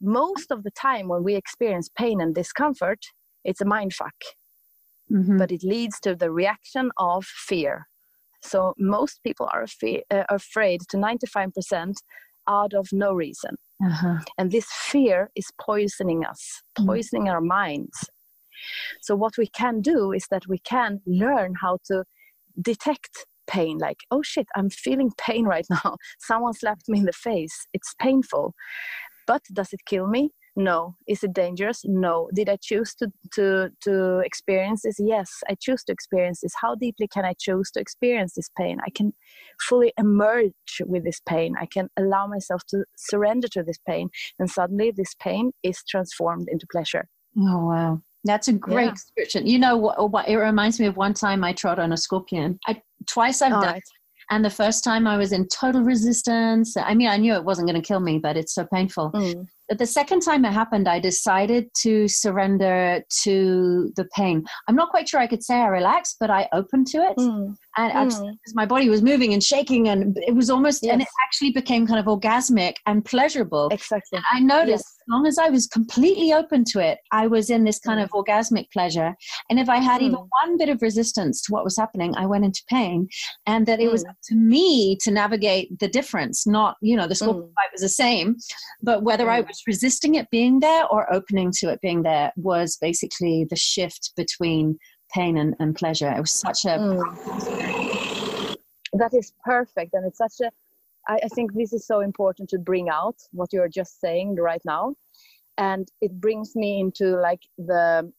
most 0.00 0.50
of 0.50 0.64
the 0.64 0.70
time 0.70 1.08
when 1.08 1.22
we 1.22 1.36
experience 1.36 1.88
pain 1.96 2.20
and 2.20 2.34
discomfort, 2.34 3.00
it's 3.44 3.60
a 3.60 3.64
mind 3.64 3.94
fuck. 3.94 4.14
Mm-hmm. 5.12 5.38
But 5.38 5.52
it 5.52 5.62
leads 5.62 6.00
to 6.00 6.14
the 6.14 6.30
reaction 6.30 6.90
of 6.96 7.24
fear. 7.24 7.86
So 8.42 8.74
most 8.78 9.20
people 9.22 9.48
are 9.52 9.62
afraid, 9.62 10.02
uh, 10.10 10.24
afraid 10.28 10.80
to 10.90 10.96
95% 10.96 11.94
out 12.48 12.74
of 12.74 12.88
no 12.92 13.12
reason. 13.12 13.56
Uh-huh. 13.84 14.18
And 14.38 14.50
this 14.50 14.66
fear 14.70 15.30
is 15.36 15.46
poisoning 15.60 16.24
us, 16.24 16.62
mm. 16.78 16.86
poisoning 16.86 17.26
mm. 17.26 17.32
our 17.32 17.40
minds. 17.40 18.10
So, 19.00 19.16
what 19.16 19.36
we 19.36 19.46
can 19.48 19.80
do 19.80 20.12
is 20.12 20.26
that 20.30 20.46
we 20.46 20.58
can 20.58 21.00
learn 21.06 21.54
how 21.60 21.78
to 21.86 22.04
detect 22.60 23.26
pain 23.48 23.78
like, 23.78 23.98
oh 24.10 24.22
shit, 24.22 24.46
I'm 24.54 24.70
feeling 24.70 25.10
pain 25.18 25.46
right 25.46 25.66
now. 25.68 25.96
Someone 26.20 26.54
slapped 26.54 26.88
me 26.88 27.00
in 27.00 27.06
the 27.06 27.12
face. 27.12 27.66
It's 27.72 27.94
painful. 28.00 28.54
But 29.26 29.42
does 29.52 29.72
it 29.72 29.80
kill 29.86 30.06
me? 30.06 30.30
No 30.56 30.96
is 31.06 31.22
it 31.22 31.32
dangerous 31.32 31.82
no 31.84 32.28
did 32.34 32.48
i 32.48 32.56
choose 32.60 32.94
to 32.94 33.10
to 33.32 33.70
to 33.80 34.18
experience 34.20 34.82
this 34.82 34.96
yes 34.98 35.40
i 35.48 35.54
choose 35.60 35.82
to 35.82 35.92
experience 35.92 36.40
this 36.40 36.52
how 36.60 36.74
deeply 36.74 37.08
can 37.08 37.24
i 37.24 37.34
choose 37.38 37.70
to 37.70 37.80
experience 37.80 38.34
this 38.34 38.50
pain 38.58 38.78
i 38.86 38.90
can 38.90 39.12
fully 39.60 39.92
emerge 39.98 40.52
with 40.84 41.04
this 41.04 41.20
pain 41.26 41.54
i 41.60 41.66
can 41.66 41.88
allow 41.98 42.26
myself 42.26 42.62
to 42.68 42.84
surrender 42.96 43.48
to 43.48 43.62
this 43.62 43.78
pain 43.86 44.10
and 44.38 44.50
suddenly 44.50 44.90
this 44.90 45.14
pain 45.20 45.52
is 45.62 45.82
transformed 45.88 46.48
into 46.50 46.66
pleasure 46.70 47.08
oh 47.38 47.66
wow 47.66 48.02
that's 48.24 48.46
a 48.46 48.52
great 48.52 48.84
yeah. 48.84 48.90
description. 48.92 49.46
You 49.46 49.58
know 49.58 49.76
what, 49.76 50.12
what? 50.12 50.28
It 50.28 50.36
reminds 50.36 50.78
me 50.78 50.86
of 50.86 50.96
one 50.96 51.12
time 51.12 51.42
I 51.42 51.52
trod 51.52 51.80
on 51.80 51.92
a 51.92 51.96
scorpion. 51.96 52.58
I 52.68 52.80
twice 53.08 53.42
I've 53.42 53.50
done 53.50 53.64
right. 53.64 53.82
And 54.30 54.44
the 54.44 54.50
first 54.50 54.84
time 54.84 55.06
I 55.06 55.16
was 55.16 55.32
in 55.32 55.46
total 55.48 55.82
resistance. 55.82 56.76
I 56.76 56.94
mean, 56.94 57.08
I 57.08 57.16
knew 57.16 57.34
it 57.34 57.44
wasn't 57.44 57.68
going 57.68 57.80
to 57.80 57.86
kill 57.86 58.00
me, 58.00 58.18
but 58.18 58.36
it's 58.36 58.54
so 58.54 58.66
painful. 58.72 59.10
Mm. 59.12 59.46
But 59.72 59.78
the 59.78 59.86
second 59.86 60.20
time 60.20 60.44
it 60.44 60.52
happened, 60.52 60.86
I 60.86 60.98
decided 60.98 61.70
to 61.78 62.06
surrender 62.06 63.02
to 63.22 63.90
the 63.96 64.04
pain. 64.14 64.44
I'm 64.68 64.76
not 64.76 64.90
quite 64.90 65.08
sure 65.08 65.18
I 65.18 65.26
could 65.26 65.42
say 65.42 65.54
I 65.54 65.68
relaxed, 65.68 66.18
but 66.20 66.28
I 66.28 66.46
opened 66.52 66.88
to 66.88 66.98
it. 66.98 67.16
Mm. 67.16 67.56
And 67.78 68.10
mm. 68.10 68.34
my 68.52 68.66
body 68.66 68.90
was 68.90 69.00
moving 69.00 69.32
and 69.32 69.42
shaking, 69.42 69.88
and 69.88 70.18
it 70.26 70.34
was 70.34 70.50
almost, 70.50 70.82
yes. 70.82 70.92
and 70.92 71.00
it 71.00 71.08
actually 71.24 71.52
became 71.52 71.86
kind 71.86 71.98
of 71.98 72.04
orgasmic 72.04 72.74
and 72.84 73.02
pleasurable. 73.02 73.70
Exactly. 73.72 74.18
And 74.18 74.24
I 74.30 74.40
noticed 74.40 74.84
yes. 74.84 74.98
as 75.00 75.08
long 75.08 75.26
as 75.26 75.38
I 75.38 75.48
was 75.48 75.68
completely 75.68 76.34
open 76.34 76.64
to 76.72 76.80
it, 76.80 76.98
I 77.10 77.26
was 77.26 77.48
in 77.48 77.64
this 77.64 77.78
kind 77.78 77.98
mm. 77.98 78.04
of 78.04 78.10
orgasmic 78.10 78.70
pleasure. 78.74 79.14
And 79.48 79.58
if 79.58 79.70
I 79.70 79.78
had 79.78 80.02
even 80.02 80.18
mm. 80.18 80.28
one 80.44 80.58
bit 80.58 80.68
of 80.68 80.82
resistance 80.82 81.40
to 81.44 81.52
what 81.52 81.64
was 81.64 81.78
happening, 81.78 82.14
I 82.14 82.26
went 82.26 82.44
into 82.44 82.62
pain. 82.68 83.08
And 83.46 83.64
that 83.66 83.80
it 83.80 83.90
was 83.90 84.04
mm. 84.04 84.10
up 84.10 84.16
to 84.24 84.34
me 84.34 84.98
to 85.00 85.10
navigate 85.10 85.78
the 85.78 85.88
difference, 85.88 86.46
not, 86.46 86.76
you 86.82 86.94
know, 86.94 87.06
the 87.06 87.14
scorpion 87.14 87.46
mm. 87.46 87.54
fight 87.54 87.72
was 87.72 87.80
the 87.80 87.88
same, 87.88 88.36
but 88.82 89.02
whether 89.02 89.30
I 89.30 89.40
was 89.40 89.61
resisting 89.66 90.14
it 90.14 90.30
being 90.30 90.60
there 90.60 90.86
or 90.86 91.12
opening 91.12 91.52
to 91.58 91.70
it 91.70 91.80
being 91.80 92.02
there 92.02 92.32
was 92.36 92.76
basically 92.80 93.46
the 93.48 93.56
shift 93.56 94.12
between 94.16 94.78
pain 95.14 95.36
and, 95.38 95.54
and 95.58 95.74
pleasure. 95.74 96.10
It 96.10 96.20
was 96.20 96.32
such 96.32 96.64
a. 96.64 96.78
Mm. 96.78 98.56
That 98.94 99.14
is 99.14 99.32
perfect. 99.44 99.94
And 99.94 100.06
it's 100.06 100.18
such 100.18 100.34
a. 100.42 100.50
I, 101.08 101.20
I 101.24 101.28
think 101.28 101.52
this 101.54 101.72
is 101.72 101.86
so 101.86 102.00
important 102.00 102.48
to 102.50 102.58
bring 102.58 102.88
out 102.88 103.16
what 103.32 103.52
you're 103.52 103.68
just 103.68 104.00
saying 104.00 104.36
right 104.36 104.62
now. 104.64 104.94
And 105.58 105.88
it 106.00 106.20
brings 106.20 106.54
me 106.56 106.80
into 106.80 107.16
like 107.20 107.42
the 107.58 108.12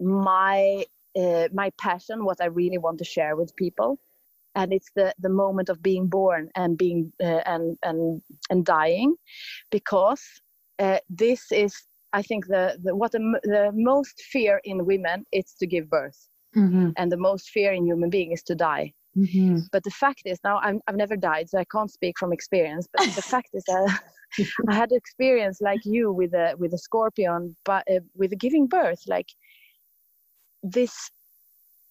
my 0.00 0.84
uh, 1.16 1.48
my 1.52 1.70
passion, 1.80 2.24
what 2.24 2.40
I 2.40 2.46
really 2.46 2.78
want 2.78 2.98
to 2.98 3.04
share 3.04 3.36
with 3.36 3.54
people, 3.56 3.98
and 4.54 4.72
it's 4.72 4.90
the 4.94 5.14
the 5.18 5.28
moment 5.28 5.68
of 5.68 5.82
being 5.82 6.06
born 6.06 6.48
and 6.56 6.78
being 6.78 7.12
uh, 7.22 7.42
and 7.46 7.76
and 7.82 8.22
and 8.50 8.64
dying, 8.64 9.14
because 9.70 10.22
uh, 10.78 10.98
this 11.08 11.52
is 11.52 11.74
I 12.12 12.22
think 12.22 12.46
the, 12.46 12.78
the 12.82 12.94
what 12.94 13.12
the, 13.12 13.40
the 13.42 13.70
most 13.74 14.22
fear 14.22 14.60
in 14.64 14.86
women 14.86 15.24
is 15.32 15.54
to 15.58 15.66
give 15.66 15.90
birth, 15.90 16.28
mm-hmm. 16.56 16.90
and 16.96 17.10
the 17.10 17.16
most 17.16 17.50
fear 17.50 17.72
in 17.72 17.86
human 17.86 18.10
being 18.10 18.32
is 18.32 18.42
to 18.44 18.54
die. 18.54 18.92
Mm-hmm. 19.16 19.58
But 19.70 19.84
the 19.84 19.90
fact 19.90 20.22
is 20.24 20.38
now 20.42 20.58
i 20.58 20.72
have 20.88 20.96
never 20.96 21.16
died, 21.16 21.48
so 21.48 21.58
I 21.58 21.64
can't 21.64 21.90
speak 21.90 22.18
from 22.18 22.32
experience. 22.32 22.88
But 22.92 23.14
the 23.14 23.22
fact 23.22 23.50
is 23.52 23.64
that 23.66 24.00
I 24.68 24.74
had 24.74 24.92
experience 24.92 25.60
like 25.60 25.84
you 25.84 26.12
with 26.12 26.34
a 26.34 26.54
with 26.58 26.72
a 26.74 26.78
scorpion, 26.78 27.56
but 27.64 27.84
uh, 27.90 28.00
with 28.14 28.36
giving 28.38 28.66
birth. 28.66 29.02
Like 29.06 29.28
this 30.62 31.10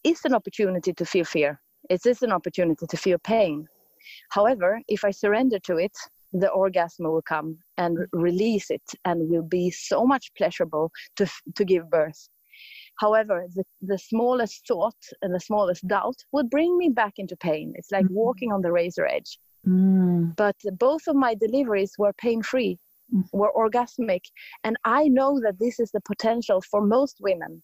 is 0.04 0.20
an 0.26 0.34
opportunity 0.34 0.94
to 0.94 1.06
feel 1.06 1.26
fear. 1.26 1.62
It 1.90 2.06
is 2.06 2.22
an 2.22 2.32
opportunity 2.32 2.86
to 2.88 2.98
feel 2.98 3.18
pain. 3.20 3.68
However, 4.30 4.82
if 4.88 5.04
I 5.06 5.12
surrender 5.12 5.60
to 5.60 5.78
it, 5.78 5.96
the 6.34 6.50
orgasm 6.50 7.06
will 7.06 7.22
come 7.22 7.58
and 7.78 7.98
release 8.12 8.72
it 8.72 8.82
and 9.06 9.30
will 9.30 9.44
be 9.44 9.70
so 9.70 10.06
much 10.06 10.32
pleasurable 10.36 10.92
to, 11.16 11.28
to 11.56 11.64
give 11.64 11.90
birth. 11.90 12.28
However, 13.00 13.48
the, 13.54 13.64
the 13.82 13.98
smallest 13.98 14.68
thought 14.68 14.98
and 15.22 15.34
the 15.34 15.40
smallest 15.40 15.88
doubt 15.88 16.16
would 16.32 16.50
bring 16.50 16.78
me 16.78 16.90
back 16.90 17.14
into 17.18 17.36
pain. 17.36 17.74
It's 17.76 17.92
like 17.92 18.06
mm. 18.06 18.12
walking 18.12 18.52
on 18.52 18.62
the 18.62 18.72
razor 18.72 19.06
edge. 19.06 19.40
Mm. 19.68 20.36
But 20.36 20.56
both 20.78 21.08
of 21.08 21.16
my 21.16 21.36
deliveries 21.36 21.94
were 21.98 22.14
pain 22.14 22.42
free, 22.42 22.78
mm. 23.14 23.24
were 23.32 23.52
orgasmic. 23.56 24.22
And 24.64 24.78
I 24.86 25.08
know 25.08 25.40
that 25.42 25.60
this 25.60 25.80
is 25.80 25.92
the 25.92 26.02
potential 26.02 26.62
for 26.62 26.82
most 26.82 27.18
women. 27.20 27.64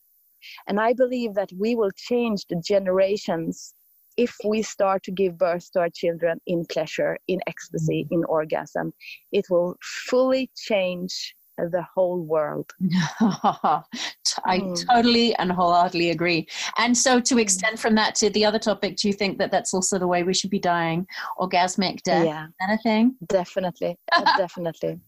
And 0.67 0.79
I 0.79 0.93
believe 0.93 1.33
that 1.35 1.51
we 1.57 1.75
will 1.75 1.91
change 1.95 2.45
the 2.47 2.61
generations 2.65 3.73
if 4.19 4.35
we 4.43 4.61
start 4.61 5.01
to 5.03 5.11
give 5.11 5.37
birth 5.37 5.71
to 5.71 5.79
our 5.79 5.89
children 5.89 6.39
in 6.45 6.65
pleasure, 6.65 7.17
in 7.29 7.39
ecstasy, 7.47 8.05
mm. 8.05 8.15
in 8.15 8.23
orgasm, 8.25 8.93
it 9.31 9.45
will 9.49 9.75
fully 9.81 10.51
change 10.57 11.35
the 11.57 11.85
whole 11.95 12.21
world. 12.21 12.69
I 13.21 14.59
mm. 14.59 14.87
totally 14.87 15.35
and 15.35 15.51
wholeheartedly 15.51 16.09
agree. 16.09 16.47
And 16.77 16.97
so, 16.97 17.21
to 17.21 17.35
mm. 17.35 17.41
extend 17.41 17.79
from 17.79 17.95
that 17.95 18.15
to 18.15 18.29
the 18.29 18.43
other 18.43 18.59
topic, 18.59 18.97
do 18.97 19.07
you 19.07 19.13
think 19.13 19.37
that 19.37 19.51
that's 19.51 19.73
also 19.73 19.97
the 19.97 20.07
way 20.07 20.23
we 20.23 20.33
should 20.33 20.49
be 20.49 20.59
dying? 20.59 21.07
Orgasmic 21.39 22.01
death? 22.03 22.25
Yeah. 22.25 22.47
Anything? 22.61 23.15
Definitely. 23.27 23.97
definitely. 24.37 24.99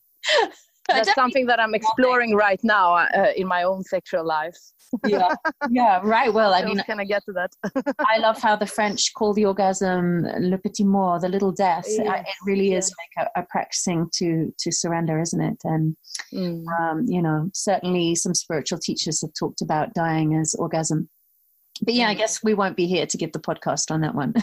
That's 1.05 1.13
something 1.15 1.45
that 1.47 1.59
I'm 1.59 1.73
exploring 1.73 2.35
right 2.35 2.59
now 2.63 2.95
uh, 2.95 3.31
in 3.35 3.47
my 3.47 3.63
own 3.63 3.83
sexual 3.83 4.25
life 4.25 4.57
yeah, 5.07 5.33
yeah, 5.69 6.01
right. 6.03 6.33
Well, 6.33 6.53
I 6.53 6.65
mean, 6.65 6.79
can 6.79 6.99
I 6.99 7.05
get 7.05 7.23
to 7.25 7.31
that? 7.33 7.95
I 8.07 8.17
love 8.17 8.41
how 8.41 8.55
the 8.55 8.65
French 8.65 9.13
call 9.13 9.33
the 9.33 9.45
orgasm 9.45 10.23
le 10.39 10.57
petit 10.57 10.83
mort, 10.83 11.21
the 11.21 11.29
little 11.29 11.51
death. 11.51 11.85
Yes, 11.87 12.27
it 12.27 12.35
really 12.45 12.73
is 12.73 12.91
like 13.17 13.27
a, 13.35 13.39
a, 13.39 13.45
practicing 13.49 14.09
to 14.15 14.53
to 14.59 14.71
surrender, 14.71 15.19
isn't 15.19 15.41
it? 15.41 15.57
And 15.63 15.95
mm. 16.33 16.65
um, 16.79 17.05
you 17.07 17.21
know, 17.21 17.49
certainly 17.53 18.15
some 18.15 18.35
spiritual 18.35 18.79
teachers 18.79 19.21
have 19.21 19.31
talked 19.37 19.61
about 19.61 19.93
dying 19.93 20.35
as 20.35 20.53
orgasm. 20.55 21.09
But 21.83 21.93
yeah, 21.93 22.09
I 22.09 22.13
guess 22.13 22.43
we 22.43 22.53
won't 22.53 22.75
be 22.75 22.85
here 22.85 23.05
to 23.05 23.17
give 23.17 23.31
the 23.31 23.39
podcast 23.39 23.91
on 23.91 24.01
that 24.01 24.13
one. 24.13 24.33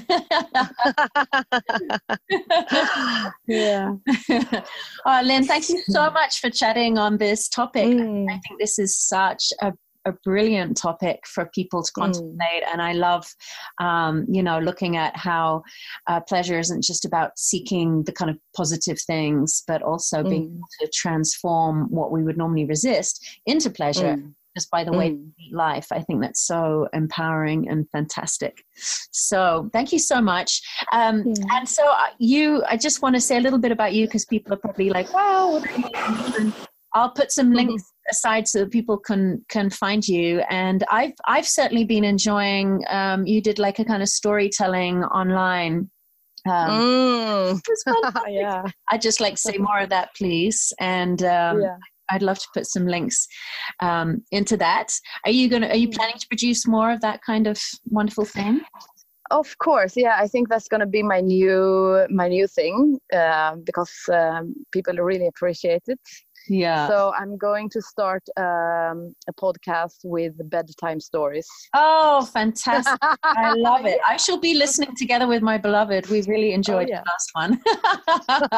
Yeah. 3.49 3.95
oh, 5.07 5.21
Lynn, 5.25 5.45
thank 5.45 5.69
you 5.69 5.83
so 5.89 6.11
much 6.13 6.41
for 6.41 6.51
chatting 6.51 6.99
on 6.99 7.17
this 7.17 7.49
topic. 7.49 7.87
Mm. 7.87 8.31
I 8.31 8.39
think 8.47 8.61
this 8.61 8.79
is 8.79 8.97
such 8.97 9.53
a 9.61 9.73
a 10.09 10.13
brilliant 10.25 10.77
topic 10.77 11.25
for 11.27 11.51
people 11.55 11.83
to 11.83 11.93
mm. 11.93 12.03
contemplate. 12.03 12.63
Mm. 12.65 12.73
And 12.73 12.83
I 12.83 12.93
love, 12.93 13.27
um, 13.81 14.27
you 14.29 14.43
know, 14.43 14.59
looking 14.59 14.97
at 14.97 15.17
how 15.17 15.63
uh, 16.07 16.21
pleasure 16.21 16.59
isn't 16.59 16.83
just 16.83 17.05
about 17.05 17.39
seeking 17.39 18.03
the 18.05 18.13
kind 18.13 18.31
of 18.31 18.39
positive 18.57 18.99
things, 19.01 19.63
but 19.67 19.83
also 19.83 20.23
mm. 20.23 20.31
being 20.31 20.43
able 20.45 20.69
to 20.81 20.91
transform 20.93 21.89
what 21.91 22.11
we 22.11 22.25
would 22.25 22.39
normally 22.39 22.65
resist 22.65 23.41
into 23.47 23.71
pleasure. 23.71 24.17
Mm. 24.17 24.35
Just 24.59 24.71
by 24.71 24.83
the 24.83 24.93
way 24.93 25.11
mm. 25.11 25.31
life, 25.53 25.87
I 25.93 26.01
think 26.01 26.21
that's 26.21 26.45
so 26.45 26.89
empowering 26.93 27.69
and 27.69 27.89
fantastic. 27.91 28.65
So, 29.13 29.71
thank 29.73 29.93
you 29.93 30.01
so 30.01 30.21
much. 30.21 30.61
Um, 30.93 31.23
mm. 31.23 31.45
And 31.53 31.69
so, 31.69 31.89
uh, 31.89 32.07
you, 32.19 32.65
I 32.69 32.77
just 32.77 33.03
want 33.03 33.15
to 33.15 33.21
say 33.21 33.37
a 33.37 33.41
little 33.41 33.59
bit 33.59 33.71
about 33.71 33.93
you 33.93 34.07
because 34.07 34.25
people 34.25 34.53
are 34.53 34.57
probably 34.57 34.91
like, 34.91 35.13
"Wow, 35.13 35.63
I'll 36.95 37.11
put 37.11 37.31
some 37.31 37.49
mm-hmm. 37.49 37.69
links 37.69 37.85
aside 38.11 38.49
so 38.49 38.61
that 38.61 38.71
people 38.71 38.99
can 38.99 39.45
can 39.49 39.71
find 39.71 40.07
you. 40.07 40.41
And 40.51 40.85
I've 40.91 41.13
I've 41.27 41.47
certainly 41.47 41.85
been 41.85 42.05
enjoying. 42.05 42.83
Um, 42.89 43.27
you 43.27 43.41
did 43.41 43.59
like 43.59 43.79
a 43.79 43.85
kind 43.85 44.03
of 44.03 44.09
storytelling 44.09 45.05
online. 45.05 45.91
Um, 46.49 46.71
mm. 46.71 47.61
yeah. 48.29 48.65
I 48.91 48.99
just 48.99 49.21
like 49.21 49.39
say 49.39 49.59
more 49.59 49.81
of 49.81 49.91
that, 49.91 50.11
please. 50.17 50.73
And 50.81 51.23
um, 51.39 51.61
yeah. 51.61 51.77
I'd 52.11 52.23
love 52.23 52.39
to 52.39 52.49
put 52.55 52.67
some 52.67 52.87
links 52.87 53.27
um, 53.81 54.23
into 54.31 54.57
that. 54.59 54.93
Are 55.25 55.31
you 55.31 55.49
gonna? 55.49 55.69
Are 55.69 55.77
you 55.77 55.89
mm. 55.89 55.95
planning 55.95 56.19
to 56.19 56.29
produce 56.29 56.67
more 56.67 56.91
of 56.91 57.01
that 57.01 57.21
kind 57.23 57.47
of 57.47 57.61
wonderful 57.87 58.25
thing? 58.25 58.61
Of 59.31 59.59
course, 59.59 59.95
yeah. 59.95 60.17
I 60.19 60.27
think 60.27 60.49
that's 60.49 60.69
going 60.69 60.81
to 60.81 60.87
be 60.87 61.03
my 61.03 61.21
new 61.21 62.07
my 62.09 62.29
new 62.29 62.47
thing 62.47 62.99
uh, 63.13 63.57
because 63.57 63.93
um, 64.11 64.55
people 64.73 64.95
really 64.95 65.27
appreciate 65.27 65.83
it. 65.87 66.01
Yeah. 66.49 66.89
So 66.89 67.13
I'm 67.19 67.37
going 67.37 67.69
to 67.71 67.83
start 67.83 68.23
um, 68.39 69.15
a 69.29 69.33
podcast 69.39 69.97
with 70.05 70.33
bedtime 70.49 71.01
stories. 71.01 71.47
Oh, 71.75 72.25
fantastic. 72.33 72.99
I 73.23 73.53
love 73.55 73.85
it. 73.85 74.01
I 74.09 74.17
shall 74.17 74.39
be 74.39 74.55
listening 74.55 74.95
together 74.97 75.27
with 75.27 75.43
my 75.43 75.59
beloved. 75.59 76.09
We 76.09 76.23
really 76.23 76.53
enjoyed 76.53 76.89
oh, 76.91 76.95
yeah. 76.95 77.03
the 77.03 77.61
last 78.25 78.51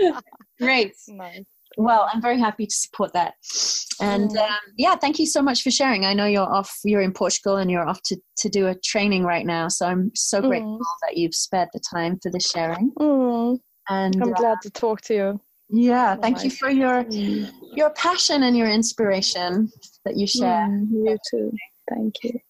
one. 0.00 0.22
Great. 0.58 0.94
Nice. 1.08 1.44
Well, 1.78 2.10
I'm 2.12 2.20
very 2.20 2.38
happy 2.38 2.66
to 2.66 2.74
support 2.74 3.12
that. 3.12 3.34
And 4.00 4.30
mm. 4.30 4.38
um, 4.38 4.58
yeah, 4.76 4.96
thank 4.96 5.20
you 5.20 5.26
so 5.26 5.40
much 5.40 5.62
for 5.62 5.70
sharing. 5.70 6.04
I 6.04 6.12
know 6.12 6.26
you're 6.26 6.52
off, 6.52 6.76
you're 6.84 7.00
in 7.00 7.12
Portugal 7.12 7.56
and 7.56 7.70
you're 7.70 7.88
off 7.88 8.02
to, 8.06 8.16
to 8.38 8.48
do 8.48 8.66
a 8.66 8.74
training 8.84 9.22
right 9.22 9.46
now. 9.46 9.68
So 9.68 9.86
I'm 9.86 10.10
so 10.14 10.42
mm. 10.42 10.48
grateful 10.48 10.80
that 11.06 11.16
you've 11.16 11.36
spared 11.36 11.68
the 11.72 11.80
time 11.94 12.18
for 12.20 12.32
the 12.32 12.40
sharing. 12.40 12.90
Mm. 12.98 13.60
And 13.88 14.16
I'm 14.20 14.32
uh, 14.34 14.36
glad 14.36 14.58
to 14.62 14.70
talk 14.70 15.02
to 15.02 15.14
you. 15.14 15.40
Yeah, 15.70 16.16
oh 16.16 16.22
thank 16.22 16.44
you 16.44 16.50
for 16.50 16.70
your 16.70 17.04
your 17.10 17.90
passion 17.90 18.42
and 18.44 18.56
your 18.56 18.68
inspiration 18.70 19.70
that 20.06 20.16
you 20.16 20.26
share. 20.26 20.66
Mm, 20.66 20.88
you 20.90 21.18
too. 21.30 21.52
Thank 21.90 22.14
you. 22.24 22.40